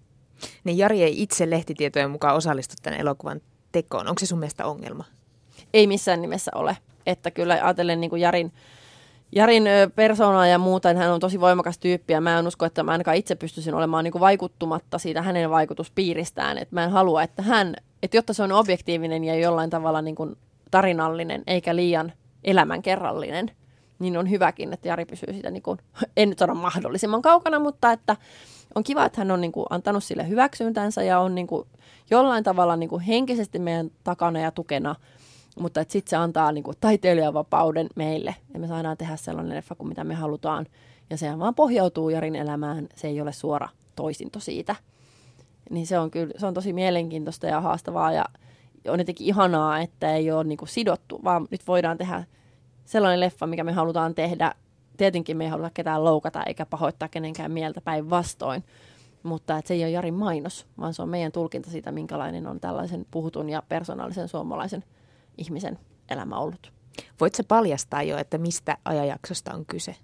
Niin 0.64 0.78
Jari 0.78 1.02
ei 1.02 1.22
itse 1.22 1.50
lehtitietojen 1.50 2.10
mukaan 2.10 2.36
osallistu 2.36 2.74
tämän 2.82 3.00
elokuvan 3.00 3.40
tekoon. 3.72 4.08
Onko 4.08 4.18
se 4.18 4.26
sun 4.26 4.38
mielestä 4.38 4.66
ongelma? 4.66 5.04
Ei 5.74 5.86
missään 5.86 6.22
nimessä 6.22 6.50
ole. 6.54 6.76
Että 7.06 7.30
kyllä 7.30 7.54
ajatellen 7.54 8.00
niin 8.00 8.10
kuin 8.10 8.22
Jarin 8.22 8.52
Jarin 9.32 9.64
persoonaa 9.94 10.46
ja 10.46 10.58
muuta, 10.58 10.88
niin 10.88 10.98
hän 10.98 11.12
on 11.12 11.20
tosi 11.20 11.40
voimakas 11.40 11.78
tyyppi 11.78 12.12
ja 12.12 12.20
mä 12.20 12.38
en 12.38 12.46
usko, 12.46 12.64
että 12.64 12.82
mä 12.82 12.92
ainakaan 12.92 13.16
itse 13.16 13.34
pystyisin 13.34 13.74
olemaan 13.74 14.04
niin 14.04 14.12
kuin 14.12 14.20
vaikuttumatta 14.20 14.98
siitä 14.98 15.22
hänen 15.22 15.50
vaikutuspiiristään. 15.50 16.58
Että 16.58 16.74
mä 16.74 16.84
en 16.84 16.90
halua, 16.90 17.22
että 17.22 17.42
hän, 17.42 17.76
että 18.02 18.16
jotta 18.16 18.32
se 18.32 18.42
on 18.42 18.52
objektiivinen 18.52 19.24
ja 19.24 19.34
jollain 19.34 19.70
tavalla 19.70 20.02
niin 20.02 20.14
kuin 20.14 20.36
tarinallinen 20.70 21.42
eikä 21.46 21.76
liian 21.76 22.12
elämänkerrallinen, 22.44 23.50
niin 23.98 24.16
on 24.16 24.30
hyväkin, 24.30 24.72
että 24.72 24.88
Jari 24.88 25.04
pysyy 25.04 25.32
siitä, 25.32 25.50
niin 25.50 25.62
kuin, 25.62 25.78
en 26.16 26.28
nyt 26.28 26.38
sano 26.38 26.54
mahdollisimman 26.54 27.22
kaukana, 27.22 27.58
mutta 27.58 27.92
että 27.92 28.16
on 28.74 28.84
kiva, 28.84 29.04
että 29.04 29.20
hän 29.20 29.30
on 29.30 29.40
niin 29.40 29.52
kuin, 29.52 29.66
antanut 29.70 30.04
sille 30.04 30.28
hyväksyntänsä 30.28 31.02
ja 31.02 31.20
on 31.20 31.34
niin 31.34 31.46
kuin, 31.46 31.68
jollain 32.10 32.44
tavalla 32.44 32.76
niin 32.76 32.88
kuin, 32.88 33.02
henkisesti 33.02 33.58
meidän 33.58 33.90
takana 34.04 34.40
ja 34.40 34.50
tukena– 34.50 34.94
mutta 35.58 35.84
sitten 35.88 36.10
se 36.10 36.16
antaa 36.16 36.52
niin 36.52 36.64
kuin, 36.64 36.76
taiteilijavapauden 36.80 37.86
meille 37.96 38.36
ja 38.54 38.60
me 38.60 38.66
saadaan 38.66 38.96
tehdä 38.96 39.16
sellainen 39.16 39.56
leffa 39.56 39.74
kuin 39.74 39.88
mitä 39.88 40.04
me 40.04 40.14
halutaan. 40.14 40.66
Ja 41.10 41.16
sehän 41.16 41.38
vaan 41.38 41.54
pohjautuu 41.54 42.10
Jarin 42.10 42.36
elämään, 42.36 42.88
se 42.94 43.08
ei 43.08 43.20
ole 43.20 43.32
suora 43.32 43.68
toisinto 43.96 44.40
siitä. 44.40 44.76
Niin 45.70 45.86
se 45.86 45.98
on 45.98 46.10
kyllä, 46.10 46.34
se 46.36 46.46
on 46.46 46.54
tosi 46.54 46.72
mielenkiintoista 46.72 47.46
ja 47.46 47.60
haastavaa 47.60 48.12
ja 48.12 48.24
on 48.88 48.98
jotenkin 48.98 49.26
ihanaa, 49.26 49.80
että 49.80 50.14
ei 50.14 50.30
ole 50.30 50.44
niin 50.44 50.58
kuin 50.58 50.68
sidottu, 50.68 51.20
vaan 51.24 51.48
nyt 51.50 51.66
voidaan 51.66 51.98
tehdä 51.98 52.24
sellainen 52.84 53.20
leffa, 53.20 53.46
mikä 53.46 53.64
me 53.64 53.72
halutaan 53.72 54.14
tehdä. 54.14 54.54
Tietenkin 54.96 55.36
me 55.36 55.44
ei 55.44 55.50
haluta 55.50 55.70
ketään 55.74 56.04
loukata 56.04 56.42
eikä 56.42 56.66
pahoittaa 56.66 57.08
kenenkään 57.08 57.52
mieltä 57.52 57.80
päinvastoin, 57.80 58.64
mutta 59.22 59.58
että 59.58 59.68
se 59.68 59.74
ei 59.74 59.82
ole 59.82 59.90
Jarin 59.90 60.14
mainos, 60.14 60.66
vaan 60.78 60.94
se 60.94 61.02
on 61.02 61.08
meidän 61.08 61.32
tulkinta 61.32 61.70
siitä, 61.70 61.92
minkälainen 61.92 62.46
on 62.46 62.60
tällaisen 62.60 63.06
puhutun 63.10 63.48
ja 63.48 63.62
persoonallisen 63.68 64.28
suomalaisen– 64.28 64.84
ihmisen 65.40 65.78
elämä 66.08 66.38
ollut. 66.38 66.72
Voitko 67.20 67.42
paljastaa 67.48 68.02
jo, 68.02 68.18
että 68.18 68.38
mistä 68.38 68.78
ajanjaksosta 68.84 69.54
on 69.54 69.66
kyse? 69.66 69.96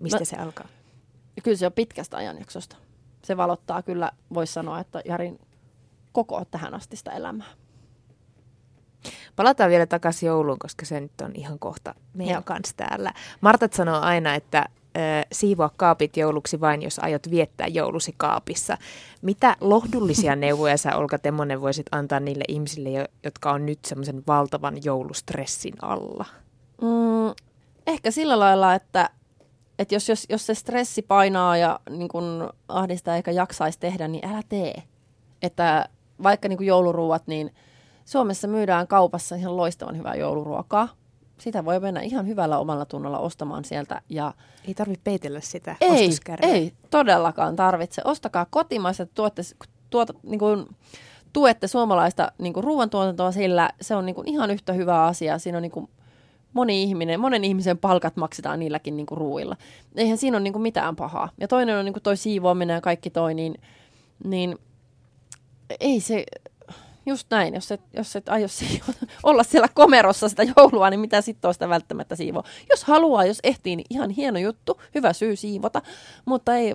Mistä 0.00 0.18
no, 0.18 0.24
se 0.24 0.36
alkaa? 0.36 0.68
Kyllä 1.42 1.56
se 1.56 1.66
on 1.66 1.72
pitkästä 1.72 2.16
ajanjaksosta. 2.16 2.76
Se 3.24 3.36
valottaa 3.36 3.82
kyllä, 3.82 4.12
voisi 4.34 4.52
sanoa, 4.52 4.80
että 4.80 5.02
Jarin 5.04 5.38
koko 6.12 6.44
tähän 6.50 6.74
asti 6.74 6.96
sitä 6.96 7.10
elämää. 7.10 7.46
Palataan 9.36 9.70
vielä 9.70 9.86
takaisin 9.86 10.26
jouluun, 10.26 10.58
koska 10.58 10.86
se 10.86 11.00
nyt 11.00 11.20
on 11.20 11.32
ihan 11.34 11.58
kohta 11.58 11.94
meidän 12.14 12.44
kanssa 12.44 12.76
täällä. 12.76 13.12
Martat 13.40 13.72
sanoo 13.72 14.00
aina, 14.00 14.34
että 14.34 14.66
siivoa 15.32 15.70
kaapit 15.76 16.16
jouluksi 16.16 16.60
vain, 16.60 16.82
jos 16.82 16.98
aiot 16.98 17.30
viettää 17.30 17.66
joulusi 17.66 18.14
kaapissa. 18.16 18.78
Mitä 19.22 19.56
lohdullisia 19.60 20.36
neuvoja 20.46 20.76
sä 20.76 20.96
Olka 20.96 21.18
Temmonen 21.18 21.60
voisit 21.60 21.86
antaa 21.92 22.20
niille 22.20 22.44
ihmisille, 22.48 23.08
jotka 23.24 23.52
on 23.52 23.66
nyt 23.66 23.78
semmoisen 23.84 24.22
valtavan 24.26 24.84
joulustressin 24.84 25.74
alla? 25.82 26.24
Mm, 26.82 27.34
ehkä 27.86 28.10
sillä 28.10 28.38
lailla, 28.38 28.74
että, 28.74 29.10
että 29.78 29.94
jos, 29.94 30.08
jos, 30.08 30.26
jos 30.28 30.46
se 30.46 30.54
stressi 30.54 31.02
painaa 31.02 31.56
ja 31.56 31.80
niin 31.90 32.08
kun 32.08 32.50
ahdistaa 32.68 33.16
eikä 33.16 33.30
jaksaisi 33.30 33.80
tehdä, 33.80 34.08
niin 34.08 34.26
älä 34.26 34.42
tee. 34.48 34.82
Että 35.42 35.88
vaikka 36.22 36.48
niin 36.48 36.66
jouluruuat, 36.66 37.26
niin 37.26 37.54
Suomessa 38.04 38.48
myydään 38.48 38.86
kaupassa 38.86 39.36
ihan 39.36 39.56
loistavan 39.56 39.96
hyvää 39.96 40.14
jouluruokaa 40.14 40.88
sitä 41.38 41.64
voi 41.64 41.80
mennä 41.80 42.00
ihan 42.00 42.26
hyvällä 42.26 42.58
omalla 42.58 42.84
tunnolla 42.84 43.18
ostamaan 43.18 43.64
sieltä. 43.64 44.02
Ja 44.08 44.34
ei 44.68 44.74
tarvitse 44.74 45.00
peitellä 45.04 45.40
sitä 45.40 45.76
ei, 45.80 46.10
ei 46.42 46.72
todellakaan 46.90 47.56
tarvitse. 47.56 48.02
Ostakaa 48.04 48.46
kotimaista, 48.50 49.06
tuotte, 49.06 49.42
tuota, 49.90 50.14
niin 50.22 50.38
kuin, 50.38 50.66
tuette 51.32 51.68
suomalaista 51.68 52.32
niin 52.38 52.52
kuin 52.52 52.64
ruoantuotantoa 52.64 53.32
sillä, 53.32 53.70
se 53.80 53.94
on 53.96 54.06
niin 54.06 54.14
kuin 54.14 54.28
ihan 54.28 54.50
yhtä 54.50 54.72
hyvä 54.72 55.04
asia. 55.04 55.38
Siinä 55.38 55.58
on 55.58 55.62
niin 55.62 55.72
kuin 55.72 55.88
moni 56.52 56.82
ihminen, 56.82 57.20
monen 57.20 57.44
ihmisen 57.44 57.78
palkat 57.78 58.16
maksetaan 58.16 58.58
niilläkin 58.58 58.96
niin 58.96 59.06
kuin 59.06 59.18
ruuilla. 59.18 59.56
Eihän 59.96 60.18
siinä 60.18 60.36
ole 60.36 60.42
niin 60.42 60.52
kuin 60.52 60.62
mitään 60.62 60.96
pahaa. 60.96 61.28
Ja 61.40 61.48
toinen 61.48 61.78
on 61.78 61.84
niin 61.84 61.92
kuin 61.92 62.02
toi 62.02 62.16
siivoaminen 62.16 62.74
ja 62.74 62.80
kaikki 62.80 63.10
toi, 63.10 63.34
niin, 63.34 63.54
niin 64.24 64.58
ei 65.80 66.00
se, 66.00 66.24
Just 67.06 67.26
näin, 67.30 67.54
jos 67.54 67.72
et, 67.72 67.80
jos 67.92 68.16
et 68.16 68.28
aio 68.28 68.46
olla 69.22 69.42
siellä 69.42 69.68
komerossa 69.74 70.28
sitä 70.28 70.42
joulua, 70.56 70.90
niin 70.90 71.00
mitä 71.00 71.20
sitten 71.20 71.54
sitä 71.54 71.68
välttämättä 71.68 72.16
siivoa. 72.16 72.42
Jos 72.70 72.84
haluaa, 72.84 73.24
jos 73.24 73.38
ehtii, 73.44 73.76
niin 73.76 73.86
ihan 73.90 74.10
hieno 74.10 74.38
juttu, 74.38 74.80
hyvä 74.94 75.12
syy 75.12 75.36
siivota, 75.36 75.82
mutta 76.24 76.56
ei, 76.56 76.74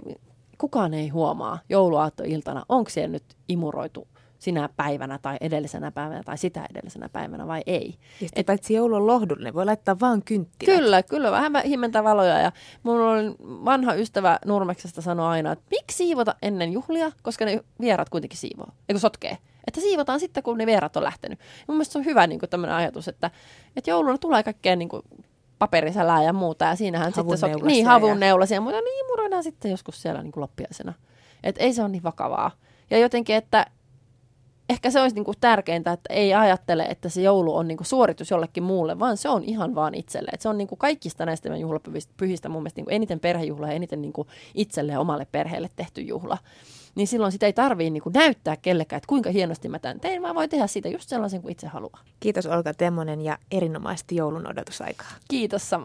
kukaan 0.57 0.93
ei 0.93 1.09
huomaa 1.09 1.59
jouluaattoiltana, 1.69 2.65
onko 2.69 2.89
siellä 2.89 3.11
nyt 3.11 3.23
imuroitu 3.47 4.07
sinä 4.41 4.69
päivänä 4.77 5.19
tai 5.21 5.37
edellisenä 5.41 5.91
päivänä 5.91 6.23
tai 6.23 6.37
sitä 6.37 6.67
edellisenä 6.71 7.09
päivänä 7.09 7.47
vai 7.47 7.61
ei. 7.65 7.95
Ja 8.21 8.27
Et, 8.35 8.45
paitsi 8.45 8.73
joulu 8.73 8.95
on 8.95 9.07
lohdullinen, 9.07 9.53
voi 9.53 9.65
laittaa 9.65 9.99
vaan 9.99 10.23
kynttilät. 10.23 10.79
Kyllä, 10.79 11.03
kyllä, 11.03 11.31
vähän 11.31 11.51
himmentä 11.65 12.03
valoja. 12.03 12.39
Ja 12.39 12.51
mun 12.83 13.01
on 13.01 13.35
vanha 13.39 13.93
ystävä 13.93 14.39
Nurmeksesta 14.45 15.01
sanoi 15.01 15.27
aina, 15.27 15.51
että 15.51 15.65
miksi 15.71 15.97
siivota 15.97 16.35
ennen 16.41 16.73
juhlia, 16.73 17.11
koska 17.21 17.45
ne 17.45 17.59
vierat 17.81 18.09
kuitenkin 18.09 18.39
siivoo, 18.39 18.67
eikö 18.89 18.99
sotkee. 18.99 19.37
Että 19.67 19.81
siivotaan 19.81 20.19
sitten, 20.19 20.43
kun 20.43 20.57
ne 20.57 20.65
vierat 20.65 20.97
on 20.97 21.03
lähtenyt. 21.03 21.39
Ja 21.39 21.65
mun 21.67 21.75
mielestä 21.75 21.93
se 21.93 21.99
on 21.99 22.05
hyvä 22.05 22.27
niin 22.27 22.39
tämmöinen 22.49 22.75
ajatus, 22.75 23.07
että, 23.07 23.31
että 23.75 23.89
jouluna 23.89 24.17
tulee 24.17 24.43
kaikkea 24.43 24.75
niin 24.75 24.89
kuin, 24.89 25.01
paperisälää 25.59 26.23
ja 26.23 26.33
muuta. 26.33 26.65
Ja 26.65 26.75
siinähän 26.75 27.11
Havun 27.15 27.37
sitten 27.37 27.49
neulassa 27.49 27.67
niin, 27.67 27.85
havun 27.85 28.19
neulasia 28.19 28.57
ja 28.57 28.61
muuta. 28.61 28.81
Niin 28.81 29.05
muroidaan 29.07 29.43
sitten 29.43 29.71
joskus 29.71 30.01
siellä 30.01 30.23
niin 30.23 30.31
kuin 30.31 30.41
loppiaisena. 30.41 30.93
Et 31.43 31.55
ei 31.59 31.73
se 31.73 31.81
ole 31.81 31.89
niin 31.89 32.03
vakavaa. 32.03 32.51
Ja 32.89 32.97
jotenkin, 32.97 33.35
että 33.35 33.65
ehkä 34.69 34.91
se 34.91 35.01
olisi 35.01 35.15
niin 35.15 35.25
kuin 35.25 35.37
tärkeintä, 35.41 35.91
että 35.91 36.13
ei 36.13 36.33
ajattele, 36.33 36.83
että 36.83 37.09
se 37.09 37.21
joulu 37.21 37.55
on 37.55 37.67
niin 37.67 37.77
kuin 37.77 37.87
suoritus 37.87 38.31
jollekin 38.31 38.63
muulle, 38.63 38.99
vaan 38.99 39.17
se 39.17 39.29
on 39.29 39.43
ihan 39.43 39.75
vaan 39.75 39.95
itselle. 39.95 40.31
Et 40.33 40.41
se 40.41 40.49
on 40.49 40.57
niin 40.57 40.67
kuin 40.67 40.79
kaikista 40.79 41.25
näistä 41.25 41.49
meidän 41.49 41.61
juhlapyhistä 41.61 42.13
pyhistä 42.17 42.49
mun 42.49 42.61
mielestä 42.61 42.79
niin 42.79 42.85
kuin 42.85 42.95
eniten 42.95 43.19
perhejuhla 43.19 43.67
ja 43.67 43.73
eniten 43.73 44.01
niin 44.01 44.13
kuin 44.13 44.27
itselle 44.55 44.91
ja 44.91 44.99
omalle 44.99 45.27
perheelle 45.31 45.69
tehty 45.75 46.01
juhla. 46.01 46.37
Niin 46.95 47.07
silloin 47.07 47.31
sitä 47.31 47.45
ei 47.45 47.53
tarvii 47.53 47.89
niin 47.89 48.03
kuin 48.03 48.13
näyttää 48.13 48.57
kellekään, 48.57 48.97
että 48.97 49.07
kuinka 49.07 49.29
hienosti 49.29 49.69
mä 49.69 49.79
tämän 49.79 49.99
tein, 49.99 50.21
vaan 50.21 50.35
voi 50.35 50.47
tehdä 50.47 50.67
siitä 50.67 50.89
just 50.89 51.09
sellaisen 51.09 51.41
kuin 51.41 51.51
itse 51.51 51.67
haluaa. 51.67 51.99
Kiitos 52.19 52.45
Olga 52.45 52.73
Temmonen 52.73 53.21
ja 53.21 53.37
erinomaisesti 53.51 54.15
joulun 54.15 54.47
odotusaikaa. 54.47 55.11
Kiitos 55.27 55.69
samoin. 55.69 55.81